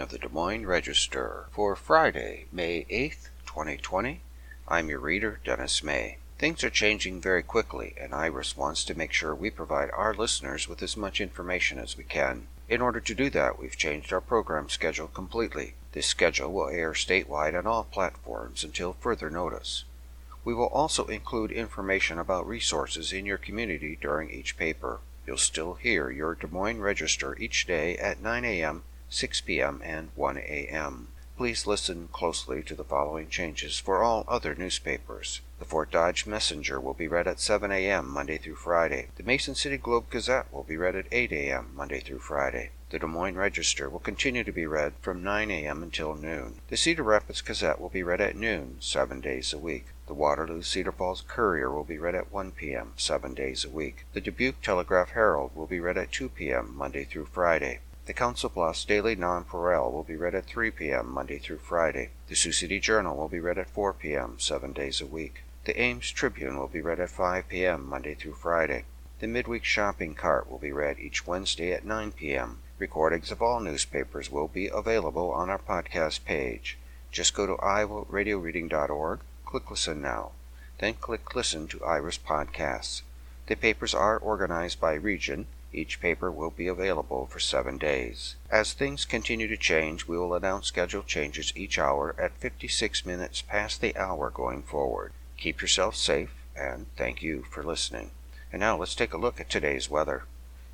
[0.00, 4.22] of the Des Moines Register for Friday, May 8th, 2020.
[4.66, 6.16] I'm your reader, Dennis May.
[6.38, 10.66] Things are changing very quickly, and Iris wants to make sure we provide our listeners
[10.66, 12.46] with as much information as we can.
[12.66, 15.74] In order to do that, we've changed our program schedule completely.
[15.92, 19.84] This schedule will air statewide on all platforms until further notice.
[20.46, 25.00] We will also include information about resources in your community during each paper.
[25.26, 30.08] You'll still hear your Des Moines Register each day at 9 a.m., 6 p.m., and
[30.14, 31.08] 1 a.m.
[31.36, 35.40] Please listen closely to the following changes for all other newspapers.
[35.58, 38.08] The Fort Dodge Messenger will be read at 7 a.m.
[38.08, 39.08] Monday through Friday.
[39.16, 41.70] The Mason City Globe Gazette will be read at 8 a.m.
[41.74, 42.70] Monday through Friday.
[42.90, 45.82] The Des Moines Register will continue to be read from 9 a.m.
[45.82, 46.60] until noon.
[46.68, 49.86] The Cedar Rapids Gazette will be read at noon, seven days a week.
[50.08, 54.04] The Waterloo Cedar Falls Courier will be read at 1 p.m., seven days a week.
[54.12, 57.80] The Dubuque Telegraph Herald will be read at 2 p.m., Monday through Friday.
[58.10, 61.12] The Council Bluffs Daily Nonpareil will be read at 3 p.m.
[61.14, 62.10] Monday through Friday.
[62.26, 65.44] The Sioux City Journal will be read at 4 p.m., seven days a week.
[65.64, 67.88] The Ames Tribune will be read at 5 p.m.
[67.88, 68.84] Monday through Friday.
[69.20, 72.58] The Midweek Shopping Cart will be read each Wednesday at 9 p.m.
[72.80, 76.78] Recordings of all newspapers will be available on our podcast page.
[77.12, 80.32] Just go to iowaradioreading.org Click Listen Now.
[80.78, 83.02] Then click Listen to Iris Podcasts.
[83.46, 85.46] The papers are organized by region.
[85.72, 88.34] Each paper will be available for seven days.
[88.50, 93.42] As things continue to change, we will announce schedule changes each hour at 56 minutes
[93.42, 95.12] past the hour going forward.
[95.36, 98.10] Keep yourself safe, and thank you for listening.
[98.52, 100.24] And now let's take a look at today's weather.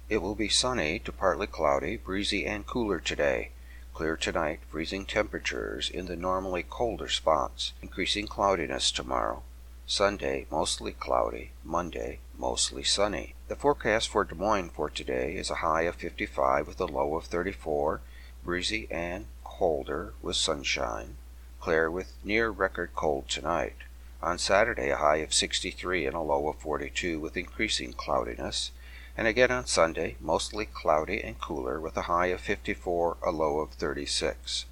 [0.09, 3.51] It will be sunny to partly cloudy, breezy, and cooler today.
[3.93, 7.75] Clear tonight, freezing temperatures in the normally colder spots.
[7.83, 9.43] Increasing cloudiness tomorrow.
[9.87, 11.53] Sunday, mostly cloudy.
[11.63, 13.36] Monday, mostly sunny.
[13.49, 17.15] The forecast for Des Moines for today is a high of 55 with a low
[17.15, 18.01] of 34,
[18.43, 21.17] breezy and colder with sunshine.
[21.61, 23.77] Clear with near record cold tonight.
[24.21, 28.73] On Saturday, a high of 63 and a low of 42 with increasing cloudiness
[29.17, 33.61] and again on Sunday, mostly cloudy and cooler with a high of 54, a low
[33.61, 34.65] of 36.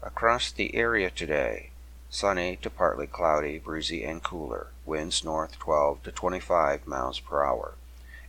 [0.00, 1.70] Across the area today,
[2.08, 7.74] sunny to partly cloudy, breezy and cooler, winds north 12 to 25 miles per hour.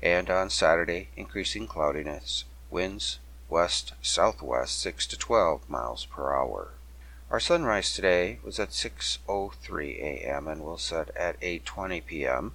[0.04, 3.18] And on Saturday, increasing cloudiness, winds
[3.50, 6.74] west southwest 6 to 12 miles per hour.
[7.32, 10.48] Our sunrise today was at 6:03 a.m.
[10.48, 12.54] and will set at 8:20 p.m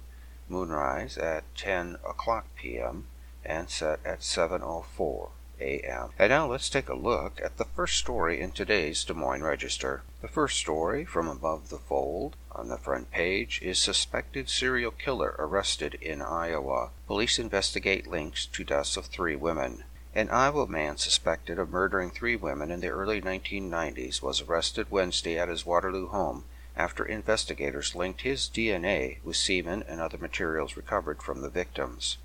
[0.49, 3.05] moonrise at 10 o'clock p.m.
[3.45, 6.09] and set at 7.04 a.m.
[6.17, 10.03] And now let's take a look at the first story in today's Des Moines Register.
[10.21, 15.35] The first story from above the fold on the front page is Suspected Serial Killer
[15.37, 16.91] Arrested in Iowa.
[17.07, 19.83] Police investigate links to deaths of three women.
[20.15, 25.37] An Iowa man suspected of murdering three women in the early 1990s was arrested Wednesday
[25.37, 31.21] at his Waterloo home after investigators linked his DNA with semen and other materials recovered
[31.21, 32.17] from the victims.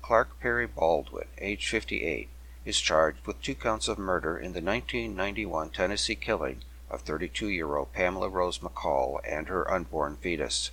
[0.00, 2.28] Clark Perry Baldwin, age 58,
[2.64, 7.76] is charged with two counts of murder in the 1991 Tennessee killing of 32 year
[7.76, 10.70] old Pamela Rose McCall and her unborn fetus.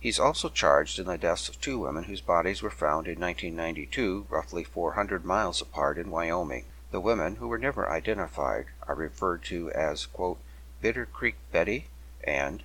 [0.00, 4.26] He's also charged in the deaths of two women whose bodies were found in 1992,
[4.30, 6.66] roughly 400 miles apart in Wyoming.
[6.90, 10.38] The women, who were never identified, are referred to as, quote,
[10.80, 11.88] Bitter Creek Betty
[12.22, 12.62] and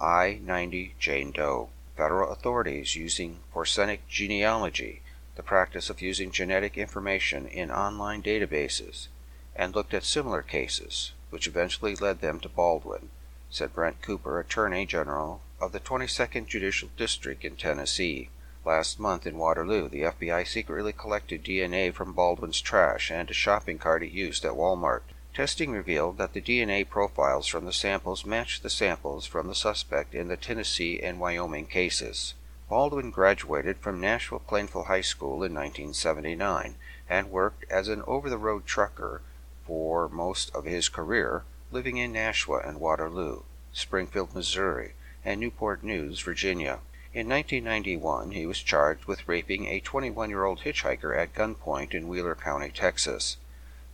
[0.00, 1.70] I 90 Jane Doe.
[1.96, 5.02] Federal authorities using forensic genealogy,
[5.38, 9.06] the practice of using genetic information in online databases,
[9.54, 13.08] and looked at similar cases, which eventually led them to Baldwin,
[13.48, 18.30] said Brent Cooper, Attorney General of the 22nd Judicial District in Tennessee.
[18.64, 23.78] Last month in Waterloo, the FBI secretly collected DNA from Baldwin's trash and a shopping
[23.78, 25.02] cart he used at Walmart.
[25.34, 30.16] Testing revealed that the DNA profiles from the samples matched the samples from the suspect
[30.16, 32.34] in the Tennessee and Wyoming cases.
[32.68, 36.74] Baldwin graduated from Nashua Plainfield High School in 1979
[37.08, 39.22] and worked as an over the road trucker
[39.66, 44.92] for most of his career, living in Nashua and Waterloo, Springfield, Missouri,
[45.24, 46.80] and Newport News, Virginia.
[47.14, 52.06] In 1991, he was charged with raping a 21 year old hitchhiker at gunpoint in
[52.06, 53.38] Wheeler County, Texas.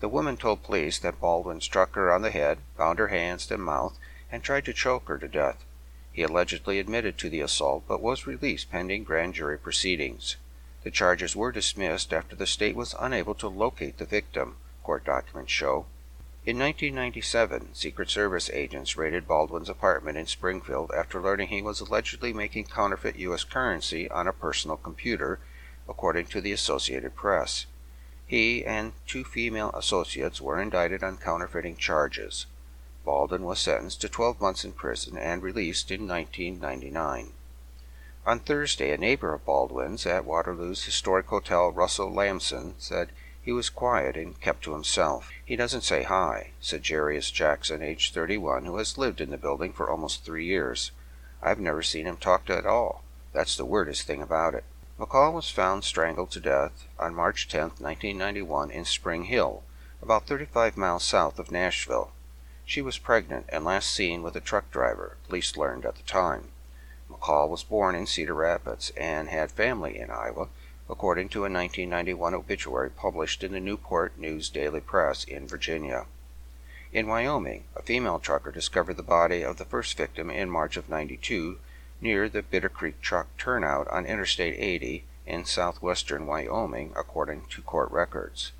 [0.00, 3.62] The woman told police that Baldwin struck her on the head, bound her hands and
[3.62, 3.96] mouth,
[4.32, 5.64] and tried to choke her to death.
[6.14, 10.36] He allegedly admitted to the assault but was released pending grand jury proceedings.
[10.84, 15.50] The charges were dismissed after the state was unable to locate the victim, court documents
[15.50, 15.86] show.
[16.46, 22.32] In 1997, Secret Service agents raided Baldwin's apartment in Springfield after learning he was allegedly
[22.32, 23.42] making counterfeit U.S.
[23.42, 25.40] currency on a personal computer,
[25.88, 27.66] according to the Associated Press.
[28.24, 32.46] He and two female associates were indicted on counterfeiting charges.
[33.04, 37.32] Baldwin was sentenced to 12 months in prison and released in 1999.
[38.26, 43.10] On Thursday, a neighbor of Baldwin's at Waterloo's historic hotel, Russell Lamson, said
[43.42, 45.30] he was quiet and kept to himself.
[45.44, 49.74] He doesn't say hi, said Jarius Jackson, age 31, who has lived in the building
[49.74, 50.90] for almost three years.
[51.42, 53.04] I've never seen him talk at all.
[53.34, 54.64] That's the weirdest thing about it.
[54.98, 59.62] McCall was found strangled to death on March 10, 1991, in Spring Hill,
[60.00, 62.12] about 35 miles south of Nashville.
[62.66, 66.48] She was pregnant and last seen with a truck driver, police learned at the time.
[67.10, 70.48] McCall was born in Cedar Rapids and had family in Iowa,
[70.88, 76.06] according to a 1991 obituary published in the Newport News Daily Press in Virginia.
[76.90, 80.88] In Wyoming, a female trucker discovered the body of the first victim in March of
[80.88, 81.58] 92
[82.00, 87.90] near the Bitter Creek truck turnout on Interstate 80 in southwestern Wyoming, according to court
[87.90, 88.52] records.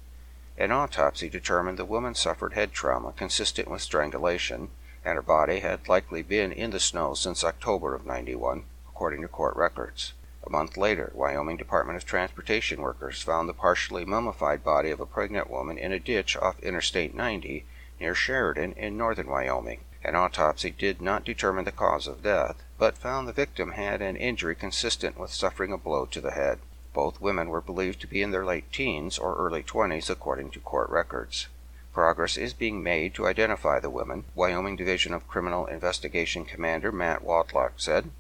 [0.56, 4.71] An autopsy determined the woman suffered head trauma consistent with strangulation,
[5.05, 9.29] and her body had likely been in the snow since October of 91, according to
[9.29, 10.12] court records.
[10.47, 15.06] A month later, Wyoming Department of Transportation workers found the partially mummified body of a
[15.06, 17.67] pregnant woman in a ditch off Interstate 90
[17.99, 19.81] near Sheridan in northern Wyoming.
[20.05, 24.17] An autopsy did not determine the cause of death, but found the victim had an
[24.17, 26.61] injury consistent with suffering a blow to the head.
[26.94, 30.61] Both women were believed to be in their late teens or early 20s, according to
[30.61, 31.49] court records.
[31.93, 37.25] Progress is being made to identify the women, Wyoming Division of Criminal Investigation Commander Matt
[37.25, 38.11] Wadlock said.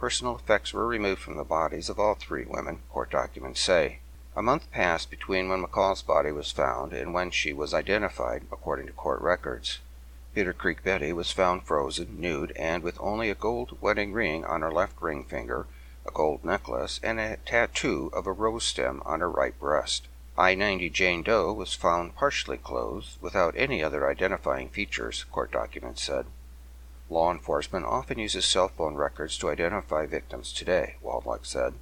[0.00, 4.00] Personal effects were removed from the bodies of all three women, court documents say.
[4.34, 8.86] A month passed between when McCall's body was found and when she was identified, according
[8.88, 9.78] to court records.
[10.34, 14.62] Bitter Creek Betty was found frozen, nude, and with only a gold wedding ring on
[14.62, 15.66] her left ring finger,
[16.06, 20.06] a gold necklace, and a tattoo of a rose stem on her right breast.
[20.38, 26.02] I 90 Jane Doe was found partially clothed, without any other identifying features, court documents
[26.02, 26.26] said.
[27.08, 31.74] Law enforcement often uses cell phone records to identify victims today, Wadlock said.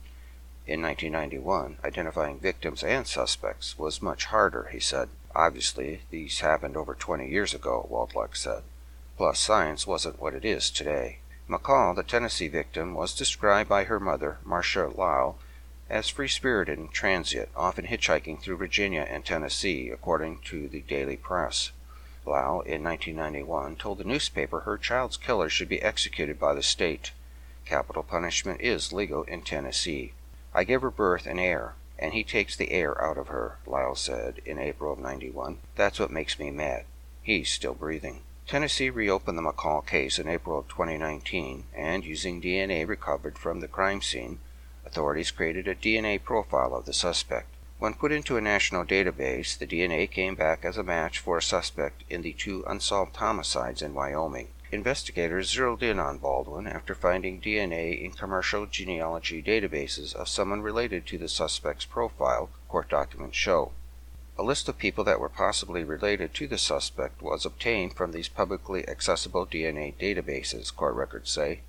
[0.67, 5.09] In 1991, identifying victims and suspects was much harder, he said.
[5.35, 8.62] Obviously, these happened over 20 years ago, Wadlock said.
[9.17, 11.19] Plus, science wasn't what it is today.
[11.49, 15.38] McCall, the Tennessee victim, was described by her mother, Marcia Lyle,
[15.91, 21.19] as free spirited and transient, often hitchhiking through Virginia and Tennessee, according to the Daily
[21.19, 21.70] Press.
[22.25, 27.12] Lyle, in 1991, told the newspaper her child's killer should be executed by the state.
[27.67, 30.14] Capital punishment is legal in Tennessee.
[30.55, 33.94] I give her birth and air, and he takes the air out of her, Lyle
[33.94, 35.58] said in April of 91.
[35.76, 36.87] That's what makes me mad.
[37.23, 38.23] He's still breathing.
[38.46, 43.69] Tennessee reopened the McCall case in April of 2019, and using DNA recovered from the
[43.69, 44.38] crime scene,
[44.85, 47.49] authorities created a DNA profile of the suspect.
[47.79, 51.43] When put into a national database, the DNA came back as a match for a
[51.43, 54.49] suspect in the two unsolved homicides in Wyoming.
[54.70, 61.07] Investigators zeroed in on Baldwin after finding DNA in commercial genealogy databases of someone related
[61.07, 63.73] to the suspect's profile, court documents show.
[64.37, 68.29] A list of people that were possibly related to the suspect was obtained from these
[68.29, 71.61] publicly accessible DNA databases, court records say.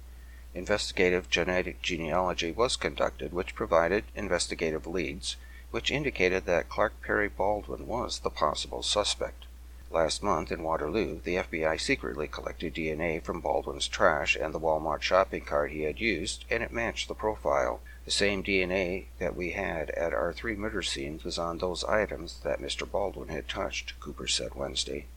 [0.53, 5.36] Investigative genetic genealogy was conducted, which provided investigative leads
[5.75, 9.43] which indicated that Clark Perry Baldwin was the possible suspect.
[9.91, 15.01] Last month in Waterloo, the FBI secretly collected DNA from Baldwin's trash and the Walmart
[15.01, 17.81] shopping cart he had used, and it matched the profile.
[18.05, 22.39] The same DNA that we had at our three murder scenes was on those items
[22.43, 22.89] that Mr.
[22.89, 25.07] Baldwin had touched, Cooper said Wednesday.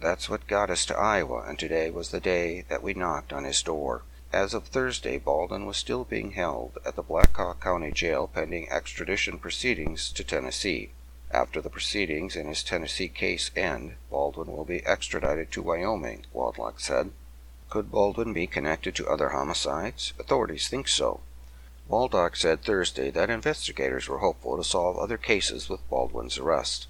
[0.00, 3.44] That's what got us to Iowa, and today was the day that we knocked on
[3.44, 4.02] his door.
[4.34, 8.68] As of Thursday, Baldwin was still being held at the Black Hawk County Jail pending
[8.70, 10.90] extradition proceedings to Tennessee.
[11.30, 16.80] After the proceedings in his Tennessee case end, Baldwin will be extradited to Wyoming, Wadlock
[16.80, 17.12] said.
[17.70, 20.12] Could Baldwin be connected to other homicides?
[20.18, 21.20] Authorities think so.
[21.88, 26.88] Wadlock said Thursday that investigators were hopeful to solve other cases with Baldwin's arrest.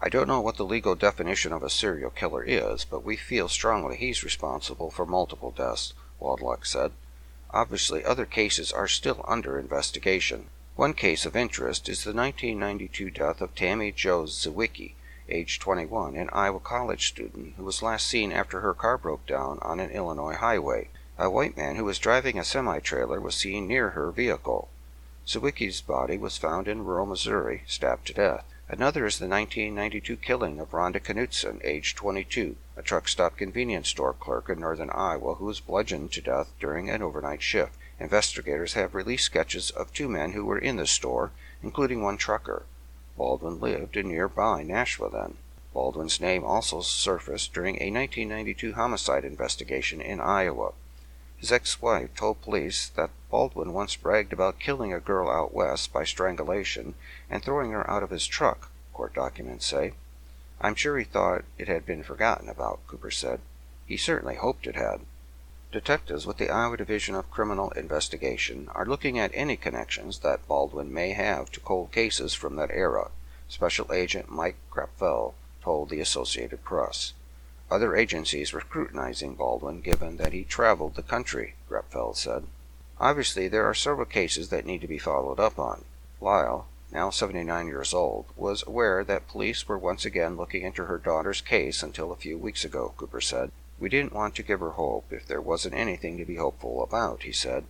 [0.00, 3.48] I don't know what the legal definition of a serial killer is, but we feel
[3.48, 6.90] strongly he's responsible for multiple deaths, Wadlock said.
[7.50, 10.46] Obviously, other cases are still under investigation.
[10.74, 14.94] One case of interest is the 1992 death of Tammy Jo Zywicki,
[15.28, 19.60] age 21, an Iowa college student who was last seen after her car broke down
[19.62, 20.88] on an Illinois highway.
[21.18, 24.70] A white man who was driving a semi trailer was seen near her vehicle.
[25.26, 28.46] Zywicki's body was found in rural Missouri, stabbed to death.
[28.66, 34.14] Another is the 1992 killing of Rhonda Knutson, age 22, a truck stop convenience store
[34.14, 37.76] clerk in northern Iowa who was bludgeoned to death during an overnight shift.
[38.00, 41.30] Investigators have released sketches of two men who were in the store,
[41.62, 42.64] including one trucker.
[43.18, 45.36] Baldwin lived in nearby Nashua then.
[45.74, 50.72] Baldwin's name also surfaced during a 1992 homicide investigation in Iowa.
[51.42, 55.92] His ex wife told police that Baldwin once bragged about killing a girl out west
[55.92, 56.94] by strangulation
[57.28, 59.94] and throwing her out of his truck, court documents say.
[60.60, 63.40] I'm sure he thought it had been forgotten about, Cooper said.
[63.86, 65.00] He certainly hoped it had.
[65.72, 70.94] Detectives with the Iowa Division of Criminal Investigation are looking at any connections that Baldwin
[70.94, 73.10] may have to cold cases from that era,
[73.48, 77.14] Special Agent Mike Krapfl told the Associated Press.
[77.72, 82.44] Other agencies were scrutinizing Baldwin given that he traveled the country, Krapfl said.
[83.00, 85.86] Obviously, there are several cases that need to be followed up on.
[86.20, 90.98] Lyle, now 79 years old, was aware that police were once again looking into her
[90.98, 93.50] daughter's case until a few weeks ago, Cooper said.
[93.80, 97.22] We didn't want to give her hope if there wasn't anything to be hopeful about,
[97.22, 97.64] he said.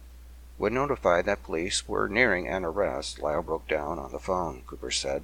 [0.59, 4.91] When notified that police were nearing an arrest, Lyle broke down on the phone, Cooper
[4.91, 5.23] said.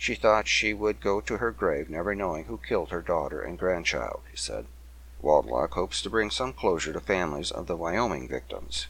[0.00, 3.58] She thought she would go to her grave never knowing who killed her daughter and
[3.58, 4.66] grandchild, he said.
[5.20, 8.86] Waldlock hopes to bring some closure to families of the Wyoming victims.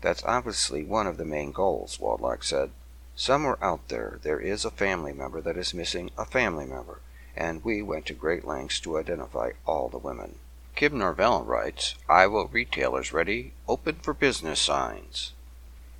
[0.00, 2.72] That's obviously one of the main goals, Waldlock said.
[3.14, 7.00] Somewhere out there, there is a family member that is missing a family member,
[7.36, 10.40] and we went to great lengths to identify all the women.
[10.74, 15.34] Kim Norvell writes, Iowa retailers ready, open for business signs.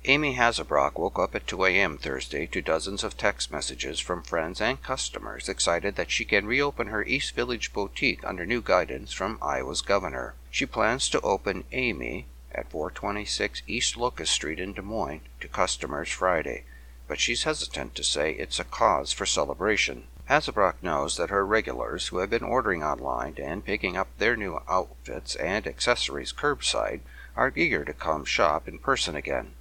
[0.05, 1.97] Amy Hazebrock woke up at 2 a.m.
[1.97, 6.87] Thursday to dozens of text messages from friends and customers excited that she can reopen
[6.87, 10.33] her East Village boutique under new guidance from Iowa's governor.
[10.51, 16.09] She plans to open Amy at 426 East Locust Street in Des Moines to customers
[16.09, 16.65] Friday,
[17.07, 20.07] but she's hesitant to say it's a cause for celebration.
[20.29, 24.59] Hazebrock knows that her regulars who have been ordering online and picking up their new
[24.67, 26.99] outfits and accessories curbside
[27.37, 29.53] are eager to come shop in person again.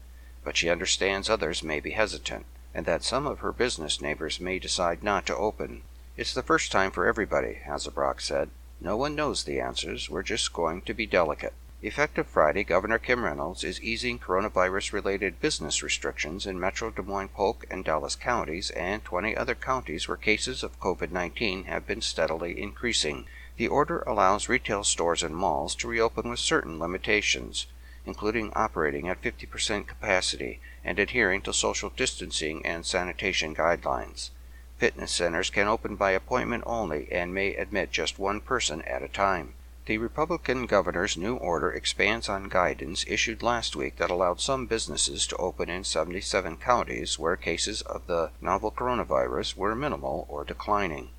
[0.44, 4.58] But she understands others may be hesitant, and that some of her business neighbors may
[4.58, 5.82] decide not to open.
[6.16, 8.50] It's the first time for everybody, Hazebrock said.
[8.80, 10.10] No one knows the answers.
[10.10, 11.54] We're just going to be delicate.
[11.84, 17.28] Effective Friday, Governor Kim Reynolds is easing coronavirus related business restrictions in Metro Des Moines,
[17.28, 22.00] Polk, and Dallas counties and 20 other counties where cases of COVID 19 have been
[22.00, 23.26] steadily increasing.
[23.56, 27.66] The order allows retail stores and malls to reopen with certain limitations,
[28.06, 34.30] including operating at 50% capacity and adhering to social distancing and sanitation guidelines.
[34.78, 39.08] Fitness centers can open by appointment only and may admit just one person at a
[39.08, 39.54] time.
[39.86, 45.26] The Republican governor's new order expands on guidance issued last week that allowed some businesses
[45.26, 51.10] to open in 77 counties where cases of the novel coronavirus were minimal or declining.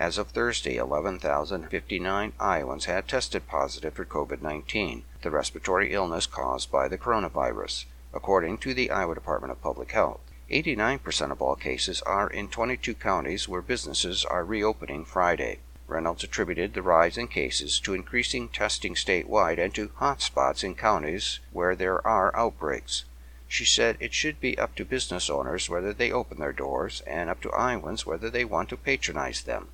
[0.00, 6.70] As of Thursday, 11,059 Iowans had tested positive for COVID 19, the respiratory illness caused
[6.70, 10.20] by the coronavirus, according to the Iowa Department of Public Health.
[10.52, 15.58] 89% of all cases are in 22 counties where businesses are reopening Friday.
[15.88, 21.40] Reynolds attributed the rise in cases to increasing testing statewide and to hotspots in counties
[21.50, 23.04] where there are outbreaks.
[23.48, 27.28] She said it should be up to business owners whether they open their doors and
[27.28, 29.70] up to Iowans whether they want to patronize them.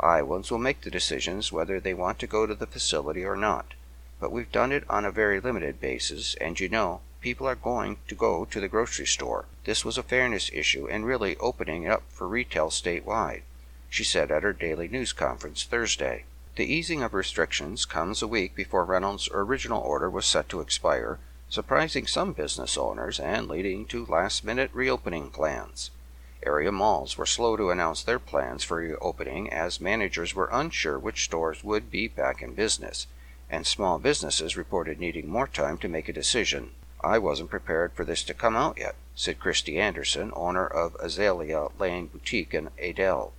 [0.00, 3.74] Iowans will make the decisions whether they want to go to the facility or not.
[4.20, 7.98] But we've done it on a very limited basis, and you know, people are going
[8.08, 9.46] to go to the grocery store.
[9.64, 13.42] This was a fairness issue and really opening it up for retail statewide
[13.94, 16.24] she said at her daily news conference Thursday.
[16.56, 21.20] The easing of restrictions comes a week before Reynolds' original order was set to expire,
[21.48, 25.92] surprising some business owners and leading to last minute reopening plans.
[26.46, 31.24] Area malls were slow to announce their plans for reopening as managers were unsure which
[31.24, 33.06] stores would be back in business,
[33.48, 36.72] and small businesses reported needing more time to make a decision.
[37.02, 41.68] I wasn't prepared for this to come out yet, said Christy Anderson, owner of Azalea
[41.78, 43.32] Lane Boutique in Adel.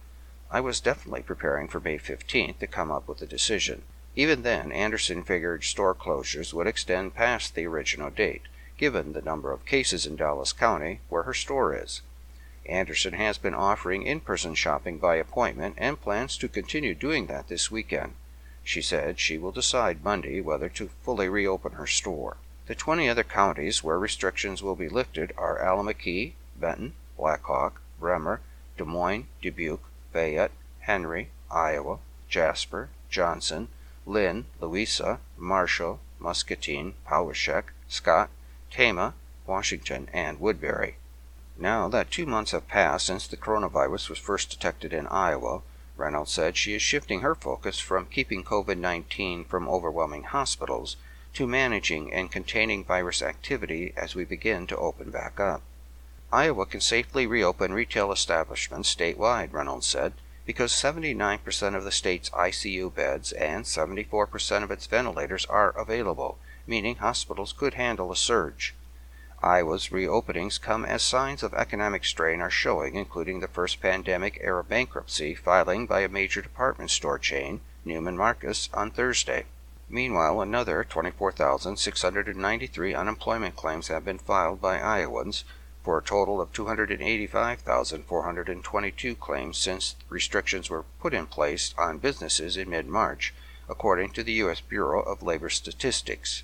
[0.49, 3.83] I was definitely preparing for May 15th to come up with a decision.
[4.15, 8.43] Even then, Anderson figured store closures would extend past the original date,
[8.77, 12.01] given the number of cases in Dallas County, where her store is.
[12.67, 17.47] Anderson has been offering in person shopping by appointment and plans to continue doing that
[17.47, 18.13] this weekend.
[18.63, 22.37] She said she will decide Monday whether to fully reopen her store.
[22.65, 28.41] The 20 other counties where restrictions will be lifted are Allamakee, Benton, Blackhawk, Bremer,
[28.77, 33.67] Des Moines, Dubuque, Fayette, Henry, Iowa, Jasper, Johnson,
[34.07, 38.29] Linn, Louisa, Marshall, Muscatine, Poweshiek, Scott,
[38.71, 39.13] Tama,
[39.45, 40.97] Washington, and Woodbury.
[41.57, 45.61] Now that two months have passed since the coronavirus was first detected in Iowa,
[45.95, 50.97] Reynolds said she is shifting her focus from keeping COVID 19 from overwhelming hospitals
[51.33, 55.61] to managing and containing virus activity as we begin to open back up.
[56.31, 60.11] Iowa can safely reopen retail establishments statewide, Reynolds said,
[60.45, 66.97] because 79% of the state's ICU beds and 74% of its ventilators are available, meaning
[66.97, 68.75] hospitals could handle a surge.
[69.47, 74.63] Iowa's reopenings come as signs of economic strain are showing, including the first pandemic era
[74.63, 79.45] bankruptcy filing by a major department store chain, Neiman Marcus, on Thursday.
[79.87, 85.43] Meanwhile, another 24,693 unemployment claims have been filed by Iowans,
[85.83, 92.71] for a total of 285,422 claims since restrictions were put in place on businesses in
[92.71, 93.31] mid March,
[93.69, 94.61] according to the U.S.
[94.61, 96.41] Bureau of Labor Statistics.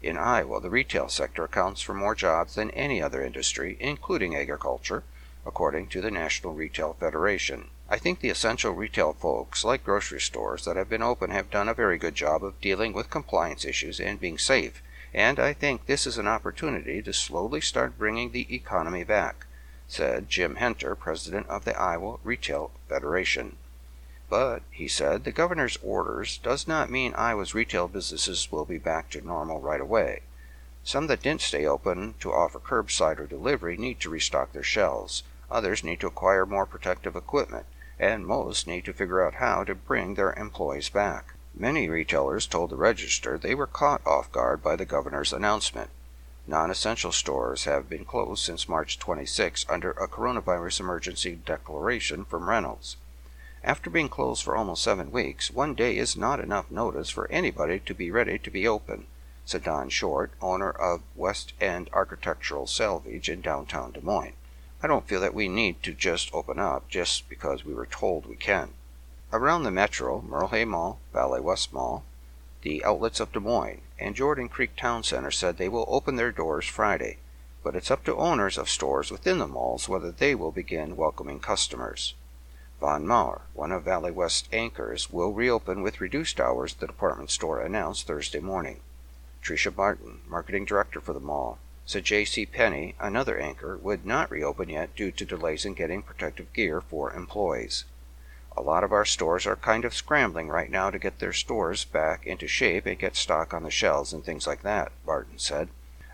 [0.00, 5.02] In Iowa, the retail sector accounts for more jobs than any other industry, including agriculture,
[5.44, 7.70] according to the National Retail Federation.
[7.90, 11.68] I think the essential retail folks, like grocery stores that have been open, have done
[11.68, 15.86] a very good job of dealing with compliance issues and being safe, and I think
[15.86, 19.46] this is an opportunity to slowly start bringing the economy back,
[19.88, 23.56] said Jim Henter, president of the Iowa Retail Federation.
[24.30, 29.08] But, he said, the governor's orders does not mean Iowa's retail businesses will be back
[29.10, 30.20] to normal right away.
[30.84, 35.22] Some that didn't stay open to offer curbside or delivery need to restock their shelves.
[35.50, 37.64] Others need to acquire more protective equipment,
[37.98, 41.32] and most need to figure out how to bring their employees back.
[41.54, 45.90] Many retailers told the Register they were caught off guard by the governor's announcement.
[46.46, 52.48] Non essential stores have been closed since March 26 under a coronavirus emergency declaration from
[52.48, 52.96] Reynolds.
[53.68, 57.78] After being closed for almost seven weeks, one day is not enough notice for anybody
[57.80, 59.06] to be ready to be open,
[59.44, 64.32] said Don Short, owner of West End Architectural Salvage in downtown Des Moines.
[64.82, 68.24] I don't feel that we need to just open up just because we were told
[68.24, 68.70] we can.
[69.34, 72.04] Around the metro, Merle Hay Mall, Valley West Mall,
[72.62, 76.32] the outlets of Des Moines, and Jordan Creek Town Center said they will open their
[76.32, 77.18] doors Friday,
[77.62, 81.38] but it's up to owners of stores within the malls whether they will begin welcoming
[81.38, 82.14] customers.
[82.80, 87.60] Von Maur, one of Valley West anchors, will reopen with reduced hours, the department store
[87.60, 88.80] announced Thursday morning.
[89.42, 92.46] Tricia Barton, marketing director for the mall, said J.C.
[92.46, 97.12] Penney, another anchor, would not reopen yet due to delays in getting protective gear for
[97.12, 97.84] employees.
[98.56, 101.84] A lot of our stores are kind of scrambling right now to get their stores
[101.84, 105.68] back into shape and get stock on the shelves and things like that, Barton said.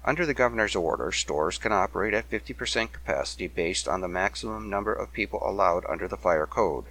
[0.07, 4.93] Under the governor's order, stores can operate at 50% capacity based on the maximum number
[4.93, 6.85] of people allowed under the fire code.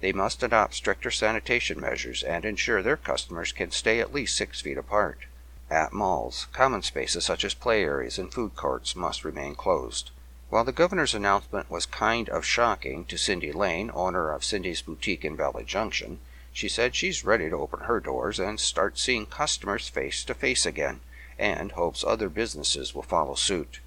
[0.00, 4.60] They must adopt stricter sanitation measures and ensure their customers can stay at least six
[4.60, 5.26] feet apart.
[5.68, 10.12] At malls, common spaces such as play areas and food courts must remain closed.
[10.48, 15.24] While the governor's announcement was kind of shocking to Cindy Lane, owner of Cindy's Boutique
[15.24, 16.20] in Valley Junction,
[16.52, 20.64] she said she's ready to open her doors and start seeing customers face to face
[20.64, 21.00] again
[21.38, 23.80] and hopes other businesses will follow suit.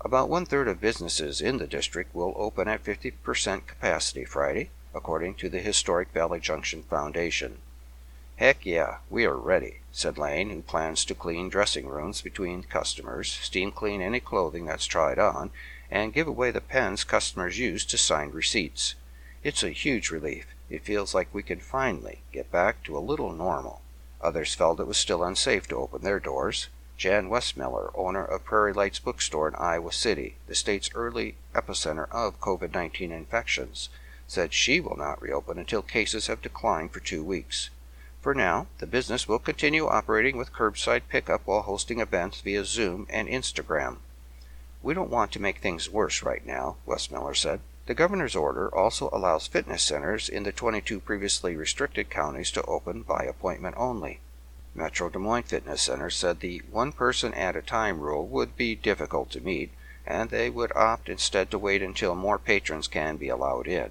[0.00, 5.34] About one third of businesses in the district will open at 50% capacity Friday, according
[5.36, 7.58] to the Historic Valley Junction Foundation.
[8.36, 13.30] Heck yeah, we are ready, said Lane, who plans to clean dressing rooms between customers,
[13.30, 15.52] steam clean any clothing that's tried on,
[15.90, 18.96] and give away the pens customers use to sign receipts.
[19.44, 20.46] It's a huge relief.
[20.68, 23.82] It feels like we can finally get back to a little normal.
[24.24, 26.68] Others felt it was still unsafe to open their doors.
[26.96, 32.40] Jan Weissmiller, owner of Prairie Lights Bookstore in Iowa City, the state's early epicenter of
[32.40, 33.90] COVID 19 infections,
[34.26, 37.68] said she will not reopen until cases have declined for two weeks.
[38.22, 43.06] For now, the business will continue operating with curbside pickup while hosting events via Zoom
[43.10, 43.98] and Instagram.
[44.82, 47.60] We don't want to make things worse right now, Weissmiller said.
[47.86, 53.02] The governor's order also allows fitness centers in the 22 previously restricted counties to open
[53.02, 54.20] by appointment only.
[54.74, 58.74] Metro Des Moines Fitness Center said the one person at a time rule would be
[58.74, 59.70] difficult to meet,
[60.06, 63.90] and they would opt instead to wait until more patrons can be allowed in.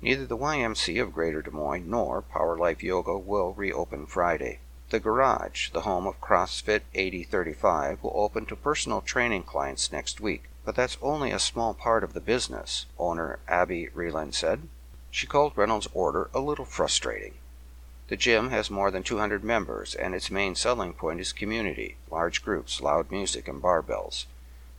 [0.00, 4.60] Neither the YMCA of Greater Des Moines nor Power Life Yoga will reopen Friday.
[4.88, 10.44] The Garage, the home of CrossFit 8035, will open to personal training clients next week.
[10.68, 14.68] But that's only a small part of the business, owner Abby Reland said.
[15.10, 17.38] She called Reynolds' order a little frustrating.
[18.08, 22.44] The gym has more than 200 members, and its main selling point is community, large
[22.44, 24.26] groups, loud music, and barbells.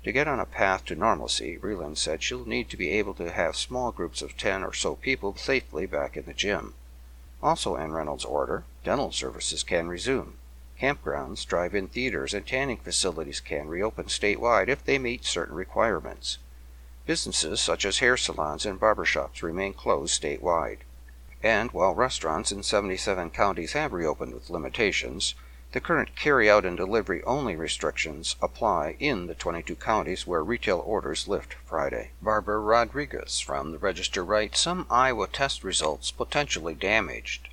[0.03, 3.31] To get on a path to normalcy, Reland said she'll need to be able to
[3.31, 6.75] have small groups of 10 or so people safely back in the gym.
[7.41, 10.37] Also in Reynolds' order, dental services can resume.
[10.79, 16.37] Campgrounds, drive in theaters, and tanning facilities can reopen statewide if they meet certain requirements.
[17.05, 20.77] Businesses such as hair salons and barbershops remain closed statewide.
[21.43, 25.35] And while restaurants in 77 counties have reopened with limitations,
[25.71, 30.81] The current carry out and delivery only restrictions apply in the 22 counties where retail
[30.83, 32.11] orders lift Friday.
[32.23, 37.48] Barbara Rodriguez from the Register writes Some Iowa test results potentially damaged.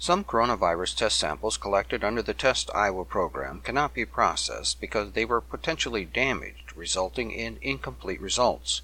[0.00, 5.24] Some coronavirus test samples collected under the Test Iowa program cannot be processed because they
[5.24, 8.82] were potentially damaged, resulting in incomplete results.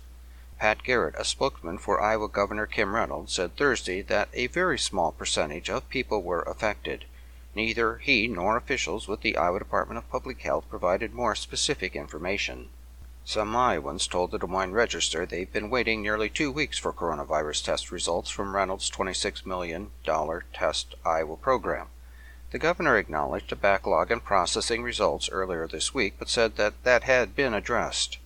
[0.58, 5.12] Pat Garrett, a spokesman for Iowa Governor Kim Reynolds, said Thursday that a very small
[5.12, 7.04] percentage of people were affected.
[7.54, 12.70] Neither he nor officials with the Iowa Department of Public Health provided more specific information.
[13.26, 17.64] Some Iowans told the Des Moines Register they've been waiting nearly two weeks for coronavirus
[17.64, 19.92] test results from Reynolds' $26 million
[20.52, 21.86] Test Iowa program.
[22.50, 27.04] The governor acknowledged a backlog in processing results earlier this week, but said that that
[27.04, 28.18] had been addressed.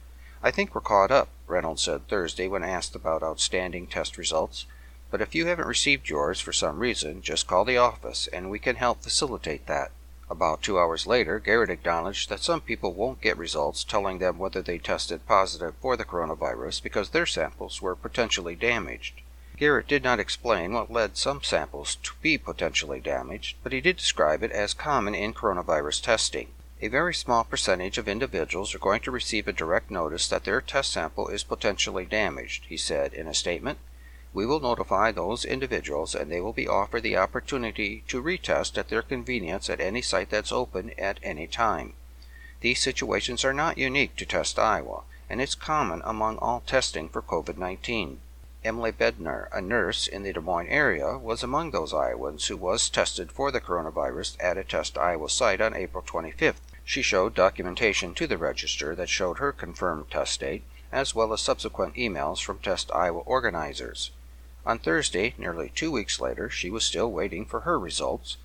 [0.42, 4.66] I think we're caught up, Reynolds said Thursday when asked about outstanding test results.
[5.12, 8.58] But if you haven't received yours for some reason, just call the office and we
[8.58, 9.92] can help facilitate that.
[10.30, 14.60] About two hours later, Garrett acknowledged that some people won't get results telling them whether
[14.60, 19.22] they tested positive for the coronavirus because their samples were potentially damaged.
[19.56, 23.96] Garrett did not explain what led some samples to be potentially damaged, but he did
[23.96, 26.48] describe it as common in coronavirus testing.
[26.80, 30.60] A very small percentage of individuals are going to receive a direct notice that their
[30.60, 33.78] test sample is potentially damaged, he said in a statement.
[34.34, 38.88] We will notify those individuals and they will be offered the opportunity to retest at
[38.88, 41.94] their convenience at any site that's open at any time.
[42.60, 47.22] These situations are not unique to Test Iowa, and it's common among all testing for
[47.22, 48.20] COVID 19.
[48.64, 52.90] Emily Bednar, a nurse in the Des Moines area, was among those Iowans who was
[52.90, 56.60] tested for the coronavirus at a Test Iowa site on April 25th.
[56.84, 61.40] She showed documentation to the register that showed her confirmed test date, as well as
[61.40, 64.10] subsequent emails from Test Iowa organizers.
[64.66, 68.36] On Thursday, nearly two weeks later, she was still waiting for her results.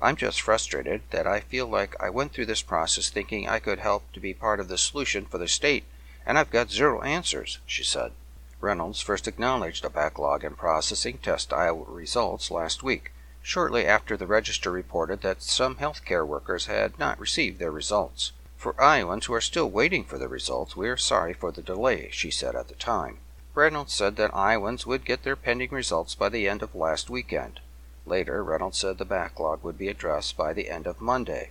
[0.00, 3.78] I'm just frustrated that I feel like I went through this process thinking I could
[3.78, 5.84] help to be part of the solution for the state,
[6.26, 8.12] and I've got zero answers, she said.
[8.60, 14.26] Reynolds first acknowledged a backlog in processing Test Iowa results last week, shortly after the
[14.26, 18.32] Register reported that some healthcare workers had not received their results.
[18.56, 22.08] For Iowans who are still waiting for the results, we are sorry for the delay,
[22.10, 23.18] she said at the time.
[23.54, 27.60] Reynolds said that Iowans would get their pending results by the end of last weekend.
[28.04, 31.50] Later, Reynolds said the backlog would be addressed by the end of Monday.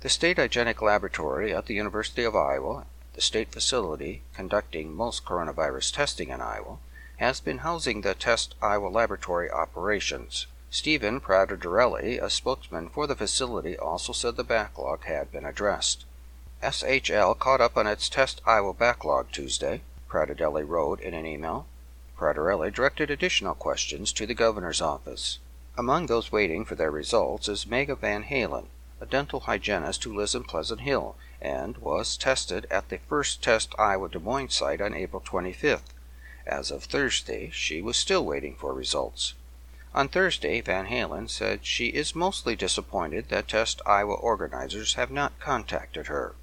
[0.00, 5.92] The State Hygienic Laboratory at the University of Iowa, the state facility conducting most coronavirus
[5.92, 6.78] testing in Iowa,
[7.16, 10.46] has been housing the Test Iowa laboratory operations.
[10.70, 16.04] Stephen Pradarelli, a spokesman for the facility, also said the backlog had been addressed.
[16.62, 19.82] SHL caught up on its Test Iowa backlog Tuesday.
[20.12, 21.66] Pradarelli wrote in an email.
[22.18, 25.38] Pradarelli directed additional questions to the governor's office.
[25.78, 28.66] Among those waiting for their results is Mega Van Halen,
[29.00, 33.74] a dental hygienist who lives in Pleasant Hill and was tested at the first Test
[33.78, 35.94] Iowa Des Moines site on April 25th.
[36.46, 39.32] As of Thursday, she was still waiting for results.
[39.94, 45.40] On Thursday, Van Halen said she is mostly disappointed that Test Iowa organizers have not
[45.40, 46.34] contacted her.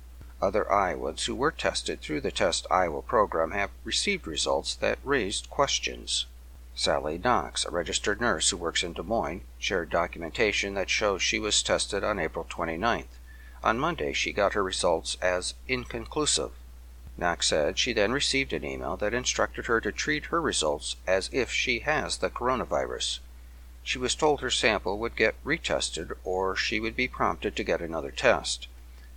[0.42, 5.50] Other Iowans who were tested through the Test Iowa program have received results that raised
[5.50, 6.28] questions.
[6.74, 11.40] Sally Knox, a registered nurse who works in Des Moines, shared documentation that shows she
[11.40, 13.20] was tested on April 29th.
[13.66, 16.52] On Monday, she got her results as inconclusive.
[17.18, 21.30] Knox said she then received an email that instructed her to treat her results as
[21.34, 23.20] if she has the coronavirus.
[23.84, 27.82] She was told her sample would get retested or she would be prompted to get
[27.82, 28.70] another test.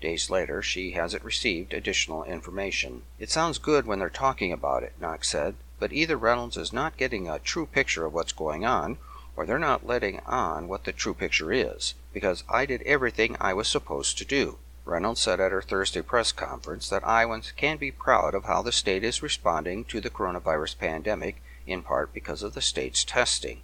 [0.03, 3.03] Days later, she hasn't received additional information.
[3.21, 6.97] It sounds good when they're talking about it, Knox said, but either Reynolds is not
[6.97, 8.99] getting a true picture of what's going on,
[9.37, 13.55] or they're not letting on what the true picture is, because I did everything I
[13.55, 14.59] was supposed to do.
[14.85, 18.73] Reynolds said at her Thursday press conference that Iowans can be proud of how the
[18.73, 23.63] state is responding to the coronavirus pandemic, in part because of the state's testing.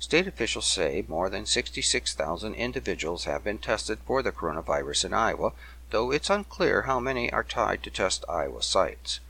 [0.00, 5.52] State officials say more than 66,000 individuals have been tested for the coronavirus in Iowa,
[5.90, 9.20] though it's unclear how many are tied to Test Iowa sites.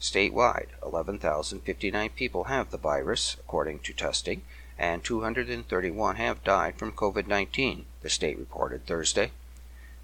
[0.00, 4.42] Statewide, 11,059 people have the virus, according to testing,
[4.78, 9.32] and 231 have died from COVID 19, the state reported Thursday.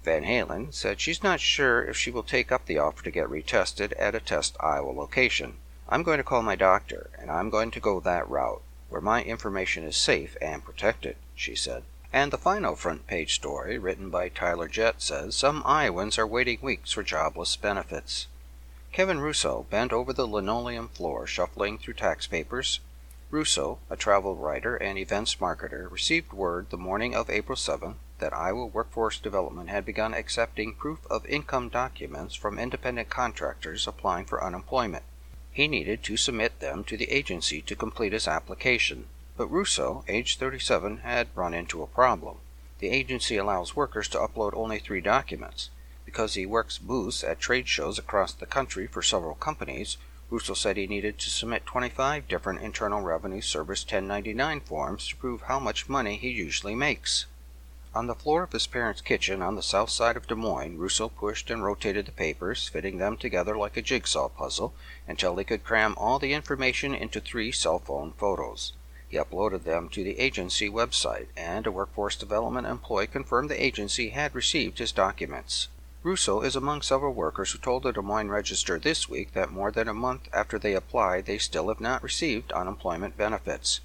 [0.03, 3.29] Van Halen said she's not sure if she will take up the offer to get
[3.29, 5.53] retested at a Test Iowa location.
[5.87, 9.23] I'm going to call my doctor, and I'm going to go that route where my
[9.23, 11.83] information is safe and protected, she said.
[12.13, 16.59] And the final front page story, written by Tyler Jett, says some Iowans are waiting
[16.61, 18.27] weeks for jobless benefits.
[18.93, 22.79] Kevin Russo bent over the linoleum floor shuffling through tax papers.
[23.29, 28.33] Russo, a travel writer and events marketer, received word the morning of April 7th that
[28.33, 34.43] Iowa Workforce Development had begun accepting proof of income documents from independent contractors applying for
[34.43, 35.03] unemployment.
[35.57, 39.07] He needed to submit them to the agency to complete his application.
[39.35, 42.37] But Russo, age 37, had run into a problem.
[42.77, 45.71] The agency allows workers to upload only three documents.
[46.05, 49.97] Because he works booths at trade shows across the country for several companies,
[50.29, 55.41] Russo said he needed to submit 25 different Internal Revenue Service 1099 forms to prove
[55.41, 57.25] how much money he usually makes.
[57.97, 61.09] On the floor of his parents' kitchen on the south side of Des Moines, Russo
[61.09, 64.75] pushed and rotated the papers, fitting them together like a jigsaw puzzle,
[65.07, 68.73] until he could cram all the information into three cell phone photos.
[69.09, 74.09] He uploaded them to the agency website, and a workforce development employee confirmed the agency
[74.09, 75.67] had received his documents.
[76.03, 79.71] Russo is among several workers who told the Des Moines Register this week that more
[79.71, 83.79] than a month after they applied, they still have not received unemployment benefits.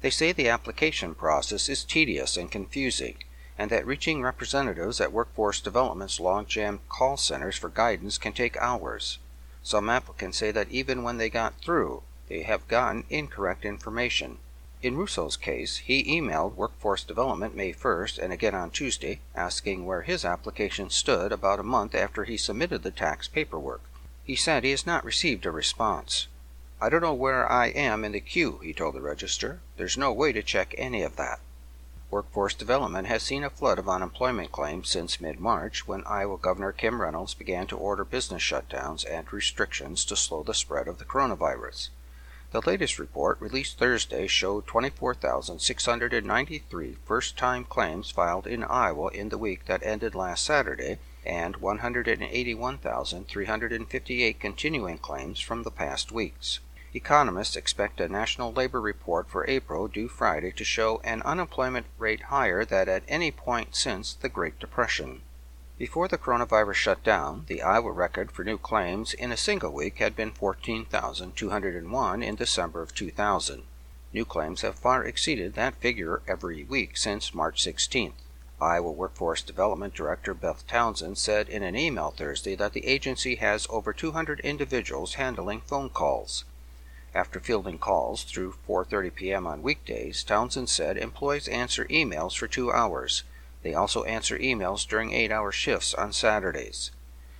[0.00, 3.16] They say the application process is tedious and confusing
[3.58, 9.18] and that reaching representatives at Workforce Development's log-jammed call centers for guidance can take hours.
[9.64, 14.38] Some applicants say that even when they got through, they have gotten incorrect information.
[14.80, 20.02] In Russo's case, he emailed Workforce Development May 1st and again on Tuesday, asking where
[20.02, 23.80] his application stood about a month after he submitted the tax paperwork.
[24.22, 26.28] He said he has not received a response.
[26.80, 29.58] I don't know where I am in the queue, he told the register.
[29.76, 31.40] There's no way to check any of that.
[32.10, 36.72] Workforce Development has seen a flood of unemployment claims since mid March when Iowa Governor
[36.72, 41.04] Kim Reynolds began to order business shutdowns and restrictions to slow the spread of the
[41.04, 41.90] coronavirus.
[42.50, 49.36] The latest report, released Thursday, showed 24,693 first time claims filed in Iowa in the
[49.36, 56.60] week that ended last Saturday and 181,358 continuing claims from the past weeks.
[56.98, 62.22] Economists expect a national labor report for April due Friday to show an unemployment rate
[62.22, 65.22] higher than at any point since the Great Depression.
[65.78, 69.98] Before the coronavirus shut down, the Iowa record for new claims in a single week
[69.98, 73.62] had been 14,201 in December of 2000.
[74.12, 78.14] New claims have far exceeded that figure every week since March 16th.
[78.60, 83.68] Iowa Workforce Development Director Beth Townsend said in an email Thursday that the agency has
[83.70, 86.44] over 200 individuals handling phone calls.
[87.14, 89.46] After fielding calls through 4:30 p.m.
[89.46, 93.22] on weekdays, Townsend said employees answer emails for 2 hours.
[93.62, 96.90] They also answer emails during 8-hour shifts on Saturdays.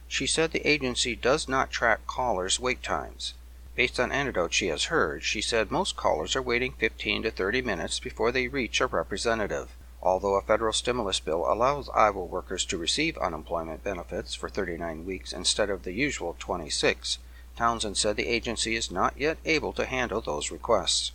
[0.09, 3.35] She said the agency does not track callers' wait times.
[3.75, 7.63] Based on anecdotes she has heard, she said most callers are waiting 15 to 30
[7.63, 9.77] minutes before they reach a representative.
[10.03, 15.33] Although a federal stimulus bill allows Iowa workers to receive unemployment benefits for 39 weeks
[15.33, 17.19] instead of the usual 26,
[17.59, 21.11] Townsend said the agency is not yet able to handle those requests.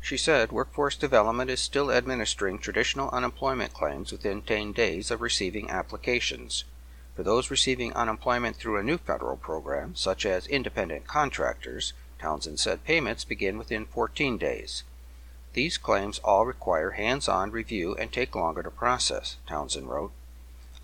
[0.00, 5.70] She said Workforce Development is still administering traditional unemployment claims within 10 days of receiving
[5.70, 6.64] applications.
[7.14, 12.82] For those receiving unemployment through a new federal program, such as independent contractors, Townsend said
[12.82, 14.82] payments begin within 14 days.
[15.52, 20.10] These claims all require hands on review and take longer to process, Townsend wrote.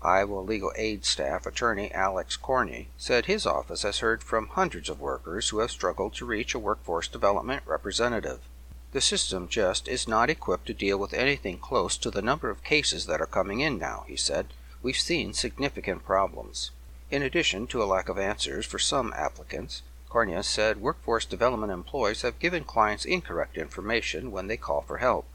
[0.03, 4.99] Iowa legal aid staff attorney Alex Kornya said his office has heard from hundreds of
[4.99, 8.39] workers who have struggled to reach a workforce development representative.
[8.93, 12.63] The system just is not equipped to deal with anything close to the number of
[12.63, 14.47] cases that are coming in now, he said.
[14.81, 16.71] We've seen significant problems.
[17.11, 22.23] In addition to a lack of answers for some applicants, Kornya said workforce development employees
[22.23, 25.25] have given clients incorrect information when they call for help.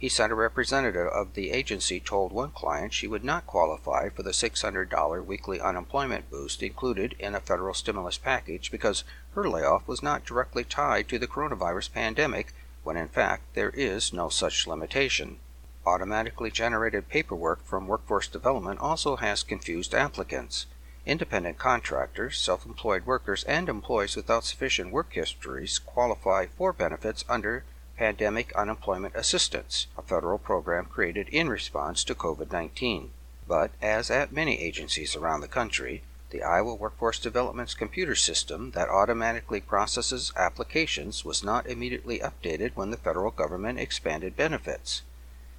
[0.00, 4.22] He said a representative of the agency told one client she would not qualify for
[4.22, 9.02] the $600 weekly unemployment boost included in a federal stimulus package because
[9.34, 14.12] her layoff was not directly tied to the coronavirus pandemic, when in fact there is
[14.12, 15.40] no such limitation.
[15.84, 20.66] Automatically generated paperwork from Workforce Development also has confused applicants.
[21.06, 27.64] Independent contractors, self employed workers, and employees without sufficient work histories qualify for benefits under
[27.98, 33.10] Pandemic Unemployment Assistance, a federal program created in response to COVID 19.
[33.48, 38.88] But, as at many agencies around the country, the Iowa Workforce Development's computer system that
[38.88, 45.02] automatically processes applications was not immediately updated when the federal government expanded benefits.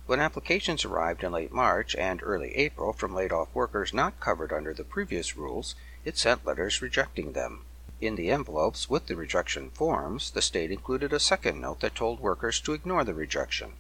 [0.06, 4.54] When applications arrived in late March and early April from laid off workers not covered
[4.54, 5.76] under the previous rules,
[6.06, 7.66] it sent letters rejecting them.
[8.02, 12.20] In the envelopes with the rejection forms, the state included a second note that told
[12.20, 13.74] workers to ignore the rejection.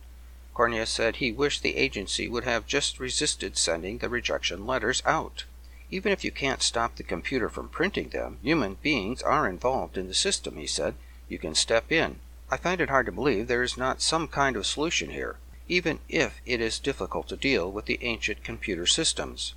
[0.53, 5.45] Kornya said he wished the agency would have just resisted sending the rejection letters out.
[5.89, 10.07] Even if you can't stop the computer from printing them, human beings are involved in
[10.07, 10.95] the system, he said.
[11.29, 12.19] You can step in.
[12.51, 15.37] I find it hard to believe there is not some kind of solution here.
[15.69, 19.53] even if it is difficult to deal with the ancient computer systems.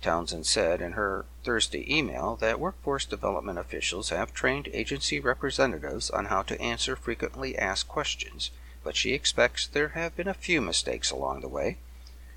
[0.00, 6.26] Townsend said in her Thursday email that workforce development officials have trained agency representatives on
[6.26, 8.52] how to answer frequently asked questions,
[8.84, 11.78] but she expects there have been a few mistakes along the way.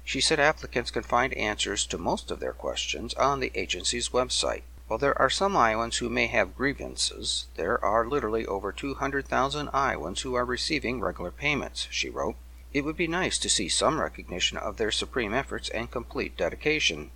[0.04, 4.64] She said applicants can find answers to most of their questions on the agency's website.
[4.88, 10.22] While there are some Iowans who may have grievances, there are literally over 200,000 Iowans
[10.22, 12.36] who are receiving regular payments, she wrote.
[12.74, 17.12] It would be nice to see some recognition of their supreme efforts and complete dedication.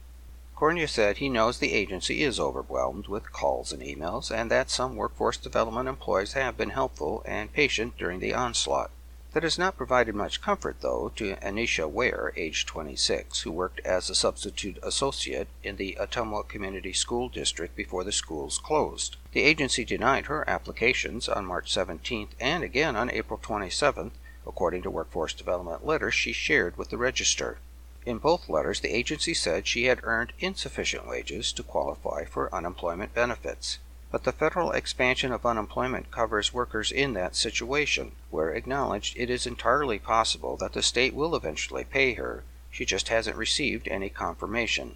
[0.56, 4.96] Kornya said he knows the agency is overwhelmed with calls and emails, and that some
[4.96, 8.90] workforce development employees have been helpful and patient during the onslaught.
[9.34, 14.10] That has not provided much comfort, though, to Anisha Ware, age 26, who worked as
[14.10, 19.18] a substitute associate in the Ottumwa Community School District before the schools closed.
[19.34, 24.12] The agency denied her applications on March 17th and again on April 27th,
[24.48, 27.58] according to workforce development letters she shared with the Register.
[28.06, 33.16] In both letters, the agency said she had earned insufficient wages to qualify for unemployment
[33.16, 33.80] benefits.
[34.12, 39.48] But the federal expansion of unemployment covers workers in that situation, Ware acknowledged it is
[39.48, 42.44] entirely possible that the state will eventually pay her.
[42.70, 44.96] She just hasn't received any confirmation.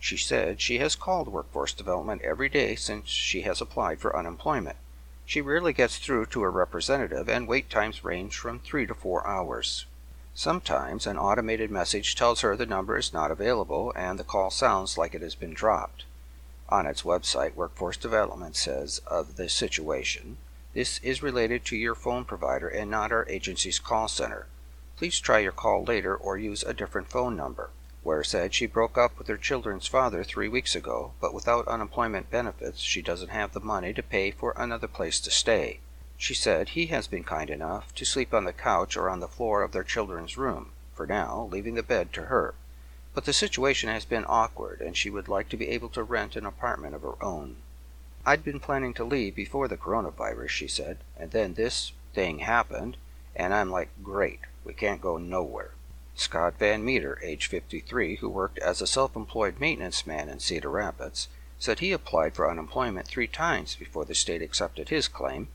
[0.00, 4.78] She said she has called workforce development every day since she has applied for unemployment.
[5.24, 9.24] She rarely gets through to a representative, and wait times range from three to four
[9.24, 9.86] hours.
[10.34, 14.96] Sometimes an automated message tells her the number is not available and the call sounds
[14.96, 16.04] like it has been dropped.
[16.70, 20.38] On its website, Workforce Development says of the situation,
[20.72, 24.46] this is related to your phone provider and not our agency's call center.
[24.96, 27.68] Please try your call later or use a different phone number.
[28.02, 32.30] Ware said she broke up with her children's father three weeks ago, but without unemployment
[32.30, 35.80] benefits, she doesn't have the money to pay for another place to stay.
[36.24, 39.26] She said he has been kind enough to sleep on the couch or on the
[39.26, 42.54] floor of their children's room, for now, leaving the bed to her.
[43.12, 46.36] But the situation has been awkward, and she would like to be able to rent
[46.36, 47.56] an apartment of her own.
[48.24, 52.98] I'd been planning to leave before the coronavirus, she said, and then this thing happened,
[53.34, 55.72] and I'm like, great, we can't go nowhere.
[56.14, 60.70] Scott Van Meter, age 53, who worked as a self employed maintenance man in Cedar
[60.70, 61.26] Rapids,
[61.58, 65.48] said he applied for unemployment three times before the state accepted his claim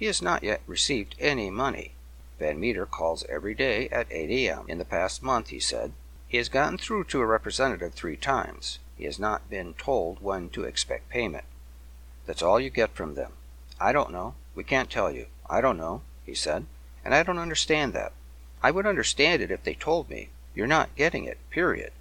[0.00, 1.92] he has not yet received any money.
[2.38, 4.64] Van Meter calls every day at 8 a.m.
[4.66, 5.92] In the past month, he said,
[6.26, 8.78] he has gotten through to a representative three times.
[8.96, 11.44] He has not been told when to expect payment.
[12.24, 13.32] That's all you get from them.
[13.78, 14.36] I don't know.
[14.54, 15.26] We can't tell you.
[15.50, 16.64] I don't know, he said,
[17.04, 18.14] and I don't understand that.
[18.62, 21.92] I would understand it if they told me, you're not getting it, period.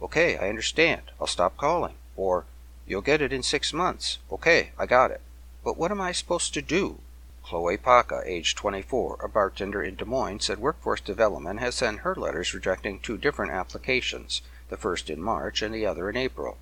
[0.00, 1.02] Okay, I understand.
[1.20, 1.94] I'll stop calling.
[2.16, 2.44] Or,
[2.86, 4.18] you'll get it in six months.
[4.30, 5.22] Okay, I got it.
[5.64, 7.00] But what am I supposed to do?
[7.48, 12.14] Chloe Paca, age 24, a bartender in Des Moines, said Workforce Development has sent her
[12.14, 16.58] letters rejecting two different applications, the first in March and the other in April.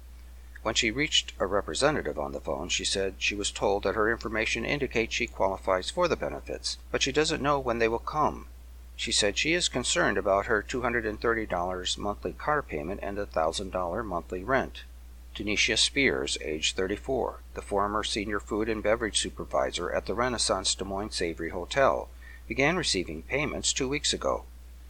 [0.62, 4.08] When she reached a representative on the phone, she said she was told that her
[4.08, 8.46] information indicates she qualifies for the benefits, but she doesn't know when they will come.
[8.94, 14.44] She said she is concerned about her $230 monthly car payment and the $1,000 monthly
[14.44, 14.84] rent.
[15.36, 20.82] Denisha Spears, age 34, the former senior food and beverage supervisor at the Renaissance Des
[20.82, 22.08] Moines Savery Hotel,
[22.48, 24.46] began receiving payments two weeks ago.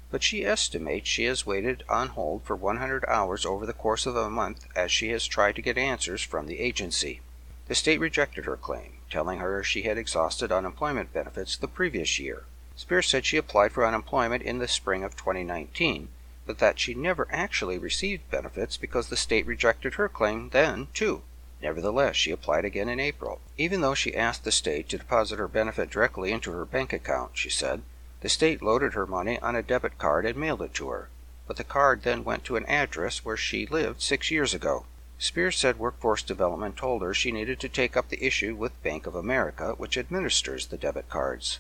[0.09, 4.15] But she estimates she has waited on hold for 100 hours over the course of
[4.15, 7.23] a month as she has tried to get answers from the agency.
[7.67, 12.45] The state rejected her claim, telling her she had exhausted unemployment benefits the previous year.
[12.77, 16.07] Spears said she applied for unemployment in the spring of 2019
[16.47, 21.23] but that she never actually received benefits because the state rejected her claim then, too.
[21.61, 23.41] Nevertheless, she applied again in April.
[23.59, 27.33] Even though she asked the state to deposit her benefit directly into her bank account,
[27.35, 27.83] she said,
[28.21, 31.09] the state loaded her money on a debit card and mailed it to her.
[31.47, 34.87] But the card then went to an address where she lived six years ago.
[35.19, 39.07] Spears said Workforce Development told her she needed to take up the issue with Bank
[39.07, 41.59] of America, which administers the debit cards.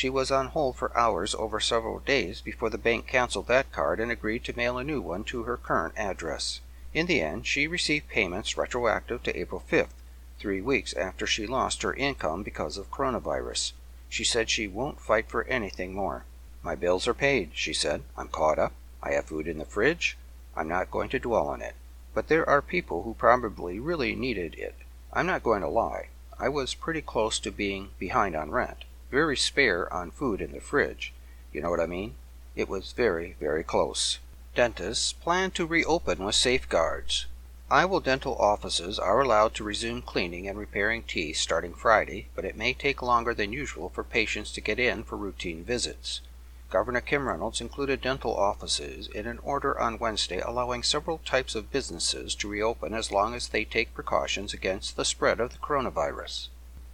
[0.00, 3.98] She was on hold for hours over several days before the bank canceled that card
[3.98, 6.60] and agreed to mail a new one to her current address.
[6.94, 9.94] In the end, she received payments retroactive to April 5th,
[10.38, 13.72] three weeks after she lost her income because of coronavirus.
[14.08, 16.26] She said she won't fight for anything more.
[16.62, 18.04] My bills are paid, she said.
[18.16, 18.74] I'm caught up.
[19.02, 20.16] I have food in the fridge.
[20.54, 21.74] I'm not going to dwell on it.
[22.14, 24.76] But there are people who probably really needed it.
[25.12, 26.10] I'm not going to lie.
[26.38, 30.60] I was pretty close to being behind on rent very spare on food in the
[30.60, 31.12] fridge.
[31.52, 32.14] You know what I mean?
[32.54, 34.18] It was very, very close.
[34.54, 37.26] Dentists plan to reopen with safeguards.
[37.70, 42.56] Iowa dental offices are allowed to resume cleaning and repairing teeth starting Friday, but it
[42.56, 46.22] may take longer than usual for patients to get in for routine visits.
[46.70, 51.70] Governor Kim Reynolds included dental offices in an order on Wednesday allowing several types of
[51.70, 56.48] businesses to reopen as long as they take precautions against the spread of the coronavirus.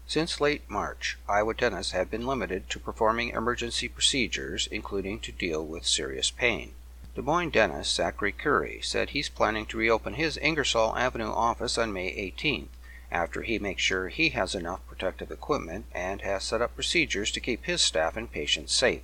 [0.06, 5.64] Since late March, Iowa dentists have been limited to performing emergency procedures, including to deal
[5.64, 6.74] with serious pain.
[7.14, 11.92] Des Moines dentist Zachary Curry said he's planning to reopen his Ingersoll Avenue office on
[11.92, 12.68] May 18th
[13.10, 17.40] after he makes sure he has enough protective equipment and has set up procedures to
[17.40, 19.02] keep his staff and patients safe.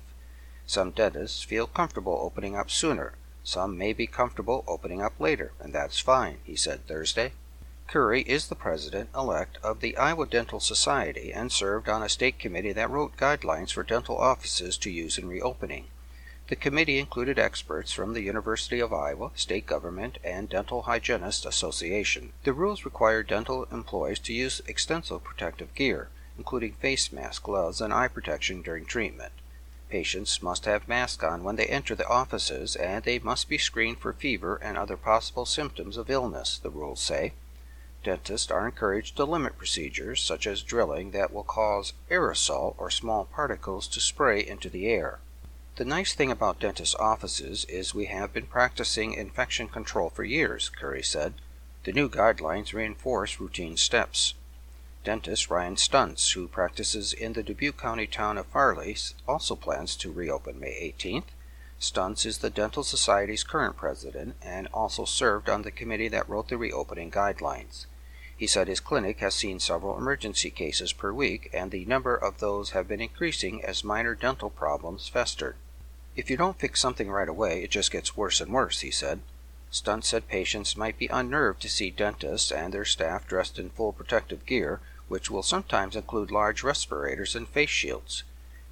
[0.67, 3.15] Some dentists feel comfortable opening up sooner.
[3.43, 7.31] Some may be comfortable opening up later, and that's fine, he said Thursday.
[7.91, 12.39] Curry is the president elect of the Iowa Dental Society and served on a state
[12.39, 15.87] committee that wrote guidelines for dental offices to use in reopening.
[16.47, 22.31] The committee included experts from the University of Iowa, state government, and Dental Hygienist Association.
[22.45, 27.93] The rules require dental employees to use extensive protective gear, including face masks, gloves, and
[27.93, 29.33] eye protection during treatment.
[29.89, 33.99] Patients must have masks on when they enter the offices, and they must be screened
[33.99, 37.33] for fever and other possible symptoms of illness, the rules say.
[38.03, 43.25] Dentists are encouraged to limit procedures, such as drilling, that will cause aerosol or small
[43.25, 45.19] particles to spray into the air.
[45.75, 50.69] The nice thing about dentist offices is we have been practicing infection control for years,
[50.69, 51.35] Curry said.
[51.83, 54.33] The new guidelines reinforce routine steps.
[55.03, 58.97] Dentist Ryan Stuntz, who practices in the Dubuque County town of Farley,
[59.27, 61.25] also plans to reopen May 18th.
[61.79, 66.49] Stuntz is the Dental Society's current president and also served on the committee that wrote
[66.49, 67.85] the reopening guidelines.
[68.41, 72.39] He said his clinic has seen several emergency cases per week, and the number of
[72.39, 75.57] those have been increasing as minor dental problems festered.
[76.15, 79.19] If you don't fix something right away, it just gets worse and worse, he said.
[79.69, 83.93] Stunt said patients might be unnerved to see dentists and their staff dressed in full
[83.93, 88.23] protective gear, which will sometimes include large respirators and face shields.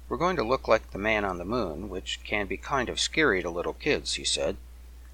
[0.08, 2.98] We're going to look like the man on the moon, which can be kind of
[2.98, 4.56] scary to little kids, he said.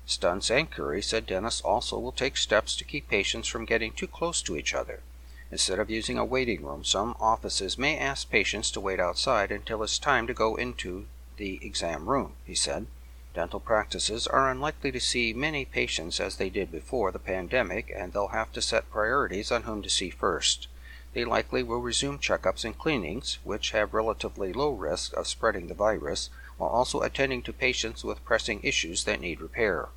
[0.06, 4.06] Stuntz and Curry said dentists also will take steps to keep patients from getting too
[4.06, 5.02] close to each other.
[5.50, 9.82] Instead of using a waiting room, some offices may ask patients to wait outside until
[9.82, 12.86] it's time to go into the exam room, he said.
[13.34, 18.12] Dental practices are unlikely to see many patients as they did before the pandemic, and
[18.12, 20.68] they'll have to set priorities on whom to see first
[21.16, 25.72] they likely will resume checkups and cleanings, which have relatively low risk of spreading the
[25.72, 26.28] virus,
[26.58, 29.88] while also attending to patients with pressing issues that need repair.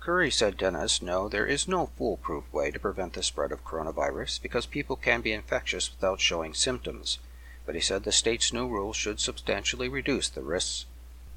[0.00, 4.42] Curry said dentists know there is no foolproof way to prevent the spread of coronavirus
[4.42, 7.18] because people can be infectious without showing symptoms,
[7.64, 10.86] but he said the state's new rules should substantially reduce the risks.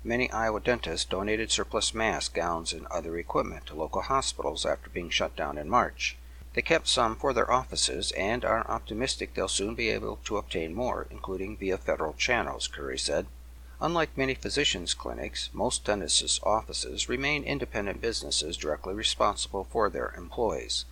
[0.03, 5.09] Many Iowa dentists donated surplus masks, gowns, and other equipment to local hospitals after being
[5.09, 6.17] shut down in March.
[6.53, 10.73] They kept some for their offices and are optimistic they'll soon be able to obtain
[10.73, 13.27] more, including via federal channels, Curry said.
[13.81, 20.85] Unlike many physicians' clinics, most dentists' offices remain independent businesses directly responsible for their employees.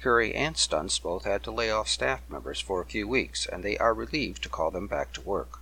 [0.00, 3.62] Curry and Stuntz both had to lay off staff members for a few weeks, and
[3.62, 5.58] they are relieved to call them back to work.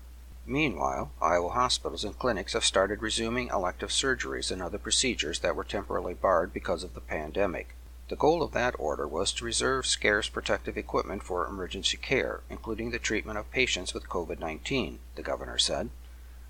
[0.47, 5.65] Meanwhile, Iowa hospitals and clinics have started resuming elective surgeries and other procedures that were
[5.65, 7.75] temporarily barred because of the pandemic.
[8.09, 12.93] The goal of that order was to reserve scarce protective equipment for emergency care, including
[12.93, 15.91] the treatment of patients with COVID 19, the governor said.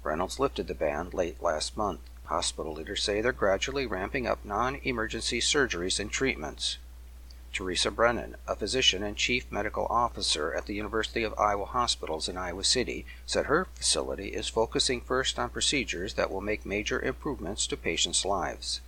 [0.09, 2.01] Reynolds lifted the ban late last month.
[2.25, 6.79] Hospital leaders say they're gradually ramping up non emergency surgeries and treatments.
[7.53, 12.39] Teresa Brennan, a physician and chief medical officer at the University of Iowa Hospitals in
[12.39, 17.67] Iowa City, said her facility is focusing first on procedures that will make major improvements
[17.67, 18.81] to patients' lives.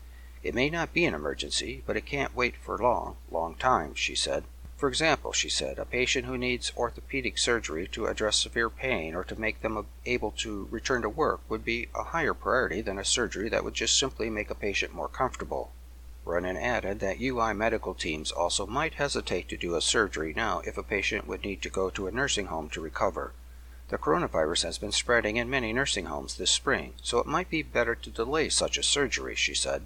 [0.43, 4.15] It may not be an emergency, but it can't wait for long, long time, she
[4.15, 4.45] said.
[4.81, 9.25] For example, she said, a patient who needs orthopedic surgery to address severe pain or
[9.25, 13.05] to make them able to return to work would be a higher priority than a
[13.05, 15.71] surgery that would just simply make a patient more comfortable.
[16.25, 20.79] Brennan added that UI medical teams also might hesitate to do a surgery now if
[20.79, 23.35] a patient would need to go to a nursing home to recover.
[23.91, 27.63] The coronavirus has been spreading in many nursing homes this spring, so it might be
[27.63, 29.83] better to delay such a surgery, she said.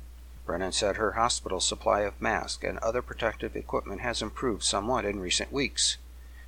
[0.47, 5.19] Brennan said her hospital's supply of masks and other protective equipment has improved somewhat in
[5.19, 5.97] recent weeks,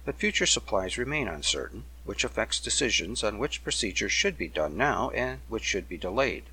[0.05, 5.11] but future supplies remain uncertain, which affects decisions on which procedures should be done now
[5.11, 6.45] and which should be delayed.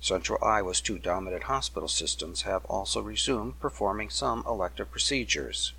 [0.00, 5.74] Central Iowa's two dominant hospital systems have also resumed performing some elective procedures.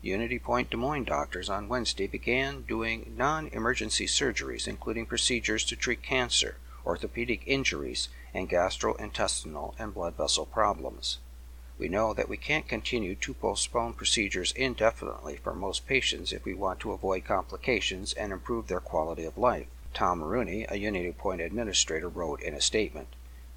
[0.00, 5.76] Unity Point Des Moines doctors on Wednesday began doing non emergency surgeries, including procedures to
[5.76, 8.08] treat cancer, orthopedic injuries,
[8.38, 11.18] and gastrointestinal and blood vessel problems.
[11.76, 16.54] We know that we can't continue to postpone procedures indefinitely for most patients if we
[16.54, 19.66] want to avoid complications and improve their quality of life.
[19.92, 23.08] Tom Rooney, a Unity Point administrator, wrote in a statement.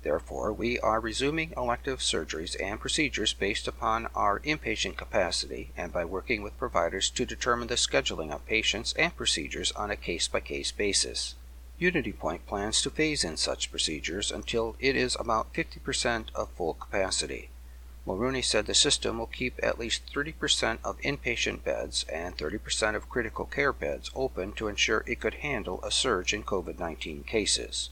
[0.03, 6.05] Therefore, we are resuming elective surgeries and procedures based upon our inpatient capacity and by
[6.05, 10.39] working with providers to determine the scheduling of patients and procedures on a case by
[10.39, 11.35] case basis.
[11.81, 16.75] Unity Point plans to phase in such procedures until it is about 50% of full
[16.75, 17.49] capacity.
[18.05, 23.09] Mulrooney said the system will keep at least 30% of inpatient beds and 30% of
[23.09, 27.89] critical care beds open to ensure it could handle a surge in COVID 19 cases.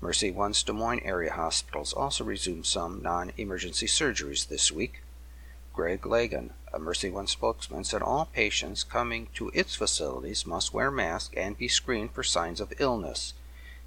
[0.00, 5.02] Mercy One's Des Moines area hospitals also resumed some non emergency surgeries this week.
[5.74, 10.88] Greg Lagan, a Mercy One spokesman, said all patients coming to its facilities must wear
[10.88, 13.34] masks and be screened for signs of illness.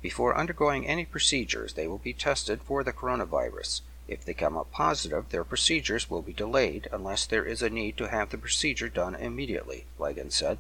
[0.01, 3.81] Before undergoing any procedures, they will be tested for the coronavirus.
[4.05, 7.95] If they come up positive, their procedures will be delayed unless there is a need
[7.97, 10.57] to have the procedure done immediately, Lagan said.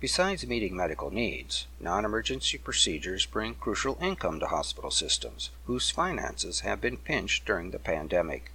[0.00, 6.60] Besides meeting medical needs, non emergency procedures bring crucial income to hospital systems, whose finances
[6.60, 8.52] have been pinched during the pandemic.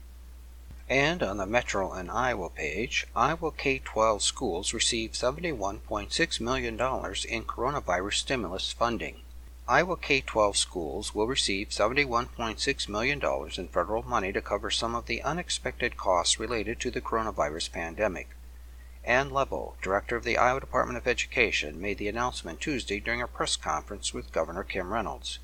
[0.90, 7.44] And on the Metro and Iowa page, Iowa K 12 schools receive $71.6 million in
[7.46, 9.22] coronavirus stimulus funding.
[9.66, 13.22] Iowa K 12 schools will receive $71.6 million
[13.58, 18.32] in federal money to cover some of the unexpected costs related to the coronavirus pandemic.
[19.06, 23.28] Ann Lebo, director of the Iowa Department of Education, made the announcement Tuesday during a
[23.28, 25.40] press conference with Governor Kim Reynolds.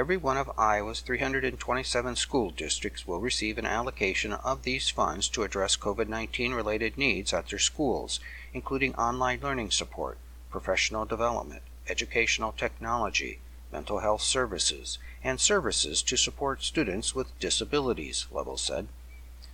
[0.00, 5.42] Every one of Iowa's 327 school districts will receive an allocation of these funds to
[5.42, 8.18] address COVID 19 related needs at their schools,
[8.54, 10.16] including online learning support,
[10.50, 13.40] professional development, educational technology,
[13.70, 18.88] mental health services, and services to support students with disabilities, Lebo said.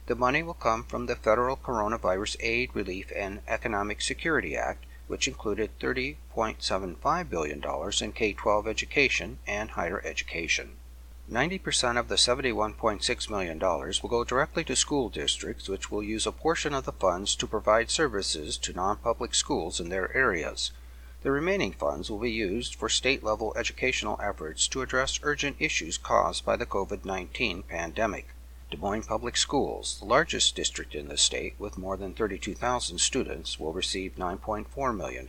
[0.07, 5.29] The money will come from the Federal Coronavirus Aid, Relief, and Economic Security Act, which
[5.29, 7.63] included $30.75 billion
[8.01, 10.77] in K 12 education and higher education.
[11.31, 16.31] 90% of the $71.6 million will go directly to school districts, which will use a
[16.31, 20.71] portion of the funds to provide services to non public schools in their areas.
[21.23, 25.99] The remaining funds will be used for state level educational efforts to address urgent issues
[25.99, 28.29] caused by the COVID 19 pandemic.
[28.77, 33.59] Des Moines Public Schools, the largest district in the state with more than 32,000 students,
[33.59, 35.27] will receive $9.4 million.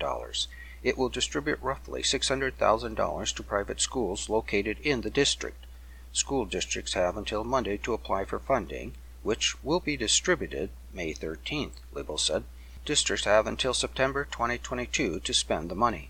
[0.84, 5.66] It will distribute roughly $600,000 to private schools located in the district.
[6.12, 11.80] School districts have until Monday to apply for funding, which will be distributed May 13th,
[11.94, 12.44] Lebo said.
[12.84, 16.10] Districts have until September 2022 to spend the money.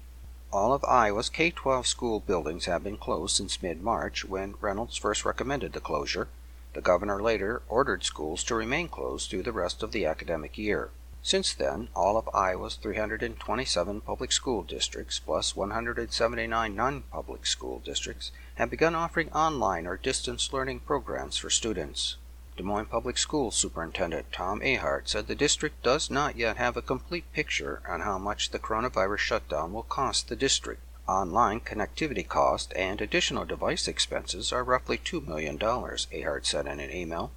[0.52, 4.98] All of Iowa's K 12 school buildings have been closed since mid March when Reynolds
[4.98, 6.30] first recommended the closure.
[6.78, 10.92] The governor later ordered schools to remain closed through the rest of the academic year.
[11.24, 18.32] Since then, all of Iowa's 327 public school districts, plus 179 non public school districts,
[18.58, 22.18] have begun offering online or distance learning programs for students.
[22.58, 26.84] Des Moines Public Schools Superintendent Tom Ahart said the district does not yet have a
[26.84, 30.84] complete picture on how much the coronavirus shutdown will cost the district.
[31.08, 36.92] Online connectivity cost and additional device expenses are roughly $2 million, Ahart said in an
[36.92, 37.32] email.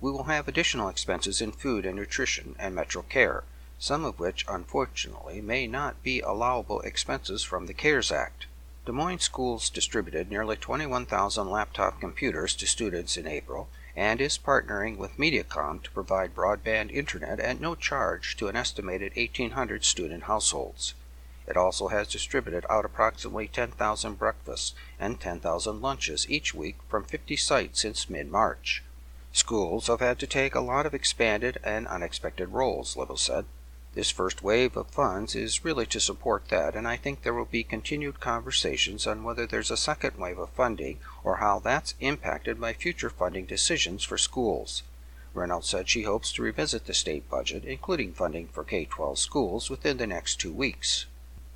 [0.00, 3.44] We will have additional expenses in food and nutrition and Metro Care,
[3.78, 8.46] some of which unfortunately may not be allowable expenses from the CARES Act.
[8.86, 14.96] Des Moines schools distributed nearly 21,000 laptop computers to students in April and is partnering
[14.96, 20.94] with Mediacom to provide broadband internet at no charge to an estimated 1,800 student households.
[21.50, 27.34] It also has distributed out approximately 10,000 breakfasts and 10,000 lunches each week from 50
[27.34, 28.84] sites since mid March.
[29.32, 33.46] Schools have had to take a lot of expanded and unexpected roles, Lebo said.
[33.94, 37.46] This first wave of funds is really to support that, and I think there will
[37.46, 42.60] be continued conversations on whether there's a second wave of funding or how that's impacted
[42.60, 44.84] by future funding decisions for schools.
[45.34, 49.68] Reynolds said she hopes to revisit the state budget, including funding for K 12 schools,
[49.68, 51.06] within the next two weeks.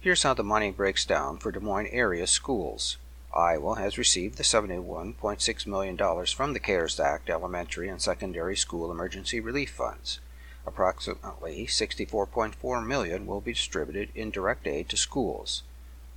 [0.05, 2.99] Here's how the money breaks down for Des Moines area schools.
[3.35, 9.41] Iowa has received the $71.6 million from the CARES Act elementary and secondary school emergency
[9.41, 10.21] relief funds.
[10.67, 15.63] Approximately 64.4 million will be distributed in direct aid to schools.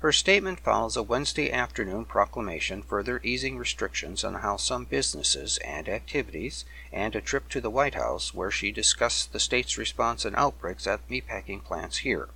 [0.00, 5.88] Her statement follows a Wednesday afternoon proclamation further easing restrictions on how some businesses and
[5.88, 10.36] activities, and a trip to the White House where she discussed the state's response and
[10.36, 12.28] outbreaks at meatpacking plants here.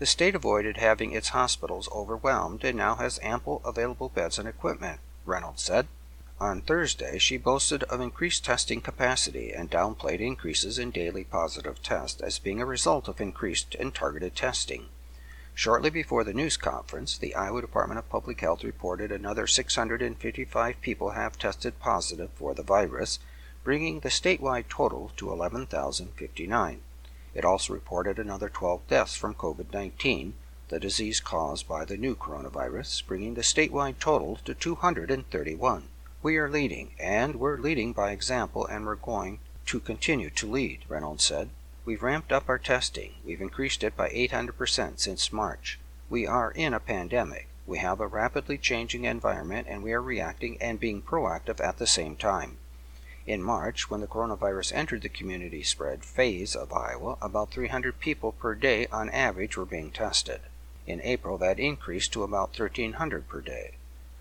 [0.00, 5.00] The state avoided having its hospitals overwhelmed and now has ample available beds and equipment,
[5.24, 5.88] Reynolds said.
[6.38, 12.20] On Thursday, she boasted of increased testing capacity and downplayed increases in daily positive tests
[12.20, 14.88] as being a result of increased and targeted testing.
[15.54, 21.10] Shortly before the news conference, the Iowa Department of Public Health reported another 655 people
[21.10, 23.18] have tested positive for the virus,
[23.62, 26.80] bringing the statewide total to 11,059.
[27.34, 30.34] It also reported another 12 deaths from COVID 19,
[30.68, 35.88] the disease caused by the new coronavirus, bringing the statewide total to 231.
[36.22, 40.86] We are leading, and we're leading by example, and we're going to continue to lead,
[40.88, 41.50] Reynolds said.
[41.84, 43.14] We've ramped up our testing.
[43.24, 45.80] We've increased it by 800% since March.
[46.08, 47.48] We are in a pandemic.
[47.66, 51.86] We have a rapidly changing environment, and we are reacting and being proactive at the
[51.88, 52.58] same time.
[53.26, 58.30] In March, when the coronavirus entered the community spread phase of Iowa, about 300 people
[58.30, 60.40] per day on average were being tested.
[60.86, 63.72] In April, that increased to about 1,300 per day.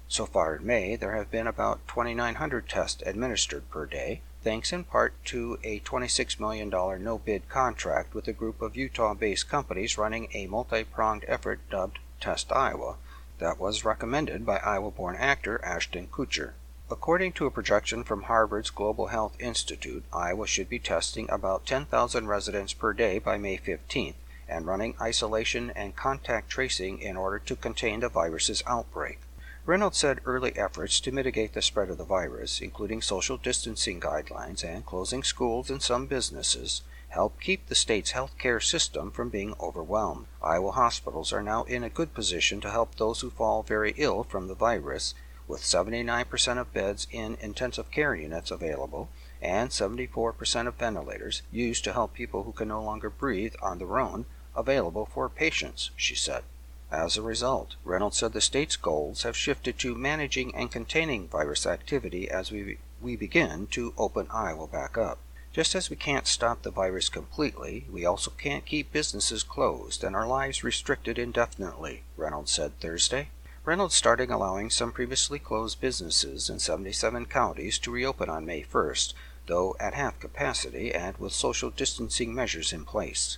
[0.08, 4.84] So far in May, there have been about 2,900 tests administered per day, thanks in
[4.84, 9.98] part to a $26 million no bid contract with a group of Utah based companies
[9.98, 12.96] running a multi pronged effort dubbed Test Iowa
[13.40, 16.52] that was recommended by Iowa born actor Ashton Kutcher.
[16.92, 22.28] According to a projection from Harvard's Global Health Institute, Iowa should be testing about 10,000
[22.28, 24.16] residents per day by May 15th
[24.50, 29.20] and running isolation and contact tracing in order to contain the virus's outbreak.
[29.64, 34.64] Reynolds said early efforts to mitigate the spread of the virus, including social distancing guidelines
[34.64, 39.54] and closing schools and some businesses, help keep the state's health care system from being
[39.60, 40.26] overwhelmed.
[40.42, 44.24] Iowa hospitals are now in a good position to help those who fall very ill
[44.24, 45.14] from the virus,
[45.48, 49.10] with 79% of beds in intensive care units available
[49.44, 54.00] and 74% of ventilators used to help people who can no longer breathe on their
[54.00, 56.44] own available for patients, she said.
[56.92, 61.66] As a result, Reynolds said the state's goals have shifted to managing and containing virus
[61.66, 65.20] activity as we, we begin to open Iowa back up.
[65.54, 70.18] Just as we can't stop the virus completely, we also can't keep businesses closed and
[70.18, 73.30] our lives restricted indefinitely, Reynolds said Thursday.
[73.64, 79.14] Reynolds started allowing some previously closed businesses in 77 counties to reopen on May 1st,
[79.46, 83.38] though at half capacity and with social distancing measures in place.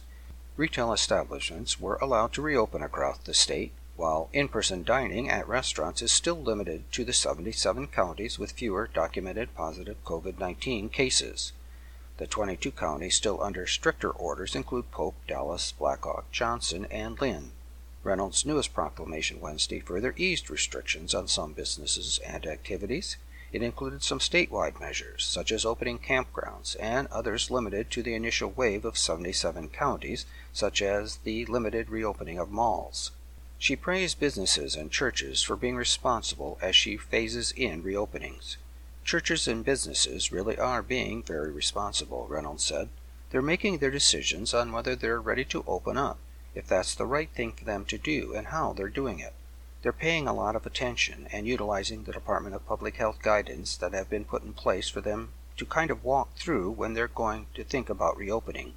[0.55, 6.03] Retail establishments were allowed to reopen across the state, while in person dining at restaurants
[6.03, 11.53] is still limited to the 77 counties with fewer documented positive COVID 19 cases.
[12.17, 17.53] The 22 counties still under stricter orders include Polk, Dallas, Blackhawk, Johnson, and Linn.
[18.03, 23.17] Reynolds' newest proclamation Wednesday further eased restrictions on some businesses and activities.
[23.53, 28.49] It included some statewide measures, such as opening campgrounds, and others limited to the initial
[28.49, 33.11] wave of 77 counties, such as the limited reopening of malls.
[33.59, 38.57] She praised businesses and churches for being responsible as she phases in reopenings.
[39.05, 42.89] Churches and businesses really are being very responsible, Reynolds said.
[43.29, 46.17] They're making their decisions on whether they're ready to open up,
[46.55, 49.33] if that's the right thing for them to do, and how they're doing it.
[49.83, 53.91] They're paying a lot of attention and utilizing the Department of Public Health guidance that
[53.91, 57.47] have been put in place for them to kind of walk through when they're going
[57.55, 58.75] to think about reopening.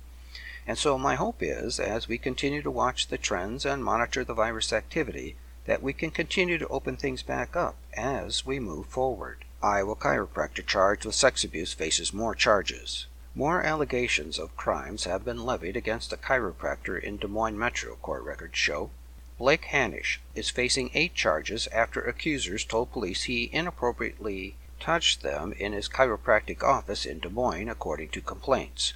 [0.66, 4.34] And so my hope is, as we continue to watch the trends and monitor the
[4.34, 5.36] virus activity,
[5.66, 9.44] that we can continue to open things back up as we move forward.
[9.62, 13.06] Iowa chiropractor charged with sex abuse faces more charges.
[13.32, 18.24] More allegations of crimes have been levied against a chiropractor in Des Moines Metro, court
[18.24, 18.90] records show.
[19.38, 25.74] Blake Hanish is facing eight charges after accusers told police he inappropriately touched them in
[25.74, 28.94] his chiropractic office in Des Moines, according to complaints.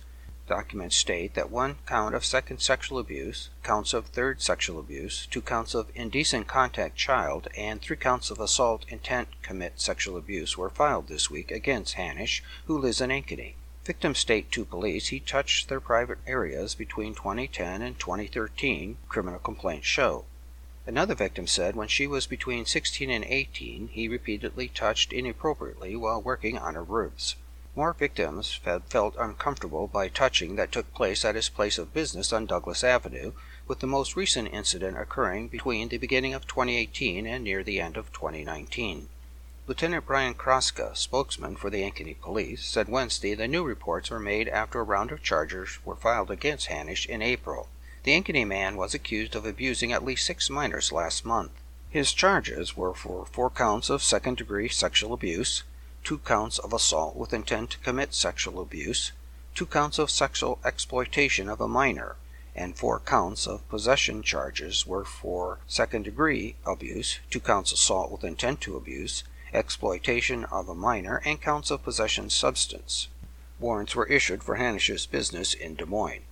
[0.48, 5.42] Documents state that one count of second sexual abuse, counts of third sexual abuse, two
[5.42, 10.70] counts of indecent contact child, and three counts of assault intent commit sexual abuse were
[10.70, 13.56] filed this week against Hanish, who lives in Ankeny.
[13.84, 19.86] Victims state to police he touched their private areas between 2010 and 2013, criminal complaints
[19.86, 20.24] show.
[20.86, 26.22] Another victim said when she was between 16 and 18, he repeatedly touched inappropriately while
[26.22, 27.36] working on her ribs.
[27.76, 32.46] More victims felt uncomfortable by touching that took place at his place of business on
[32.46, 33.32] Douglas Avenue,
[33.68, 37.96] with the most recent incident occurring between the beginning of 2018 and near the end
[37.96, 39.08] of 2019.
[39.66, 44.48] Lieutenant Brian Kraska, spokesman for the Ankeny Police, said Wednesday the new reports were made
[44.48, 47.68] after a round of charges were filed against Hanish in April.
[48.02, 51.50] The Ankeny man was accused of abusing at least six minors last month.
[51.90, 55.64] His charges were for four counts of second degree sexual abuse,
[56.02, 59.12] two counts of assault with intent to commit sexual abuse,
[59.54, 62.16] two counts of sexual exploitation of a minor,
[62.56, 68.24] and four counts of possession charges were for second degree abuse, two counts assault with
[68.24, 73.08] intent to abuse, exploitation of a minor, and counts of possession substance.
[73.58, 76.22] Warrants were issued for Hanish's business in Des Moines.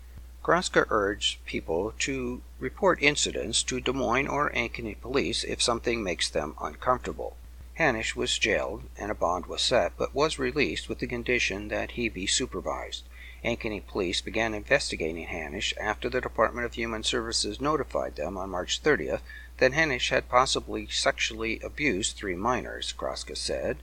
[0.48, 6.30] Kraska urged people to report incidents to Des Moines or Ankeny police if something makes
[6.30, 7.36] them uncomfortable.
[7.78, 11.90] Hanish was jailed and a bond was set, but was released with the condition that
[11.90, 13.04] he be supervised.
[13.44, 18.82] Ankeny police began investigating Hanish after the Department of Human Services notified them on March
[18.82, 19.20] 30th
[19.58, 23.76] that Hanish had possibly sexually abused three minors, Kraska said.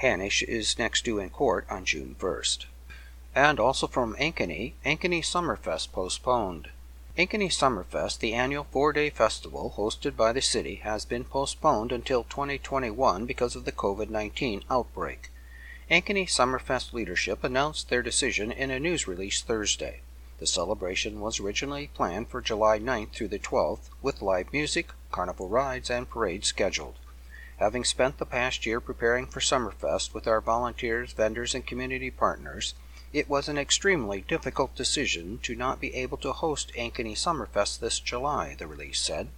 [0.00, 2.66] Hanish is next due in court on June 1st.
[3.36, 6.68] And also from Ankeny, Ankeny Summerfest postponed.
[7.18, 12.22] Ankeny Summerfest, the annual four day festival hosted by the city, has been postponed until
[12.22, 15.32] 2021 because of the COVID 19 outbreak.
[15.90, 20.00] Ankeny Summerfest leadership announced their decision in a news release Thursday.
[20.38, 25.48] The celebration was originally planned for July 9th through the 12th, with live music, carnival
[25.48, 26.94] rides, and parades scheduled.
[27.58, 32.74] Having spent the past year preparing for Summerfest with our volunteers, vendors, and community partners,
[33.14, 38.00] it was an extremely difficult decision to not be able to host Ankeny Summerfest this
[38.00, 39.28] July, the release said.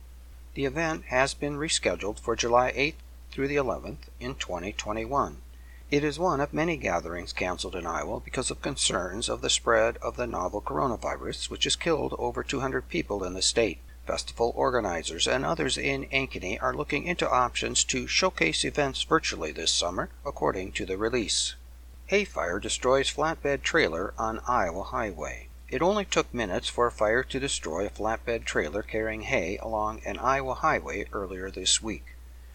[0.54, 2.94] The event has been rescheduled for July 8th
[3.30, 5.42] through the 11th in 2021.
[5.90, 9.98] It is one of many gatherings canceled in Iowa because of concerns of the spread
[9.98, 13.80] of the novel coronavirus, which has killed over 200 people in the state.
[14.06, 19.70] Festival organizers and others in Ankeny are looking into options to showcase events virtually this
[19.70, 21.56] summer, according to the release.
[22.08, 25.48] Hay fire destroys flatbed trailer on Iowa highway.
[25.68, 30.02] It only took minutes for a fire to destroy a flatbed trailer carrying hay along
[30.04, 32.14] an Iowa highway earlier this week.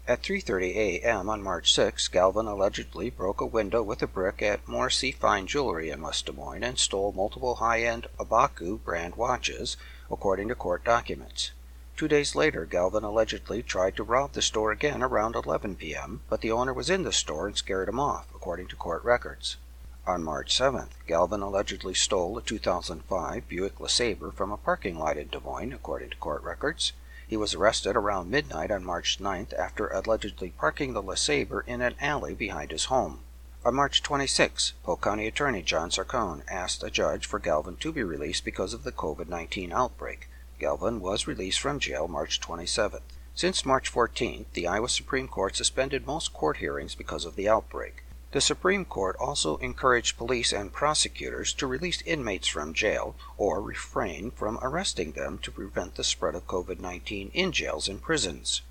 [0.09, 1.31] At 3:30 a.m.
[1.31, 5.91] on March 6, Galvin allegedly broke a window with a brick at Morrissey Fine Jewelry
[5.91, 9.77] in West Des Moines and stole multiple high-end Abaku brand watches,
[10.11, 11.53] according to court documents.
[11.97, 16.41] Two days later, Galvin allegedly tried to rob the store again around 11 p.m., but
[16.41, 19.59] the owner was in the store and scared him off, according to court records.
[20.05, 25.29] On March 7th, Galvin allegedly stole a 2005 Buick LeSabre from a parking lot in
[25.29, 26.93] Des Moines, according to court records.
[27.29, 31.95] He was arrested around midnight on March 9th after allegedly parking the LeSabre in an
[32.01, 33.21] alley behind his home.
[33.65, 38.03] On March 26, Polk County Attorney John Sarcone asked a judge for Galvin to be
[38.03, 40.29] released because of the COVID 19 outbreak.
[40.65, 43.03] Galvin was released from jail March 27th.
[43.35, 48.03] Since March 14th, the Iowa Supreme Court suspended most court hearings because of the outbreak.
[48.31, 54.31] The Supreme Court also encouraged police and prosecutors to release inmates from jail or refrain
[54.31, 58.63] from arresting them to prevent the spread of COVID 19 in jails and prisons.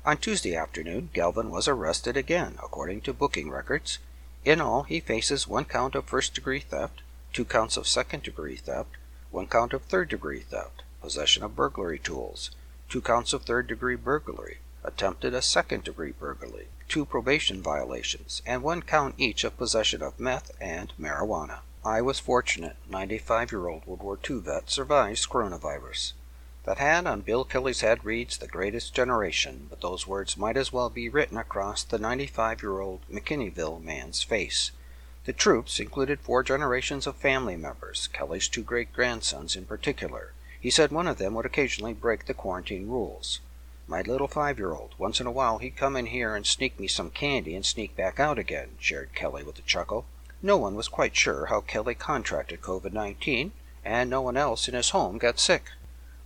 [0.04, 3.98] On Tuesday afternoon, Galvin was arrested again, according to booking records.
[4.44, 8.56] In all, he faces one count of first degree theft, two counts of second degree
[8.56, 8.96] theft,
[9.30, 12.50] one count of third degree theft, possession of burglary tools,
[12.88, 18.62] two counts of third degree burglary, attempted a second degree burglary, two probation violations, and
[18.62, 21.60] one count each of possession of meth and marijuana.
[21.84, 26.12] I was fortunate 95 year old World War II vet survives coronavirus.
[26.64, 30.72] That hat on Bill Kelly's head reads the greatest generation, but those words might as
[30.72, 34.72] well be written across the 95 year old McKinleyville man's face.
[35.24, 40.32] The troops included four generations of family members, Kelly's two great grandsons in particular.
[40.58, 43.40] He said one of them would occasionally break the quarantine rules.
[43.86, 46.80] My little five year old, once in a while he'd come in here and sneak
[46.80, 50.06] me some candy and sneak back out again, shared Kelly with a chuckle.
[50.40, 53.52] No one was quite sure how Kelly contracted COVID 19,
[53.84, 55.72] and no one else in his home got sick.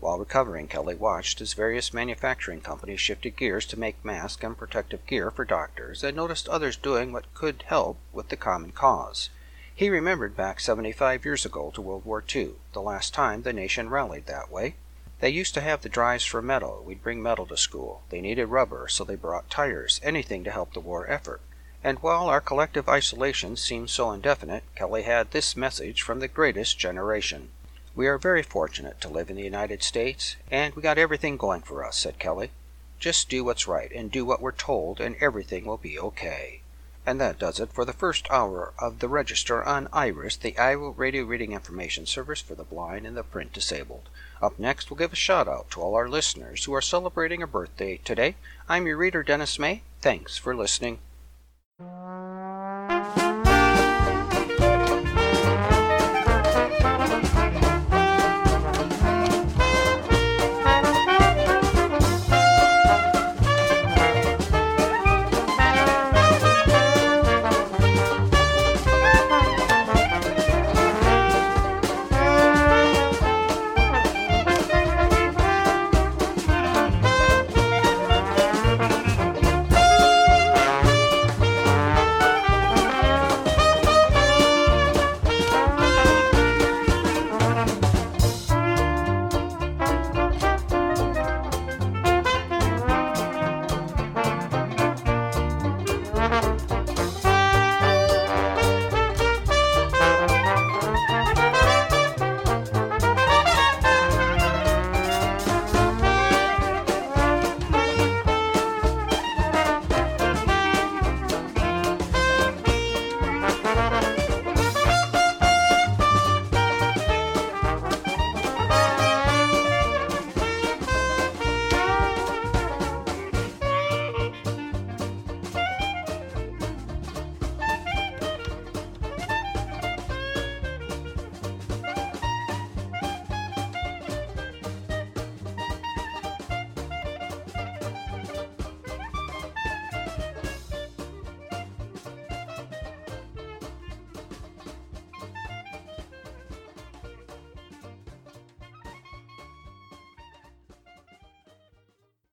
[0.04, 5.06] While recovering, Kelly watched as various manufacturing companies shifted gears to make masks and protective
[5.06, 9.30] gear for doctors and noticed others doing what could help with the common cause.
[9.74, 13.88] He remembered back 75 years ago to World War II, the last time the nation
[13.88, 14.74] rallied that way.
[15.20, 16.82] They used to have the drives for metal.
[16.84, 18.02] We'd bring metal to school.
[18.10, 21.40] They needed rubber, so they brought tires, anything to help the war effort.
[21.82, 26.78] And while our collective isolation seemed so indefinite, Kelly had this message from the greatest
[26.78, 27.52] generation.
[27.96, 31.62] We are very fortunate to live in the United States, and we got everything going
[31.62, 32.50] for us, said Kelly.
[32.98, 36.62] Just do what's right and do what we're told, and everything will be okay.
[37.06, 40.90] And that does it for the first hour of the Register on IRIS, the Iowa
[40.90, 44.08] Radio Reading Information Service for the blind and the print disabled.
[44.42, 47.46] Up next, we'll give a shout out to all our listeners who are celebrating a
[47.46, 48.34] birthday today.
[48.68, 49.82] I'm your reader, Dennis May.
[50.00, 50.98] Thanks for listening.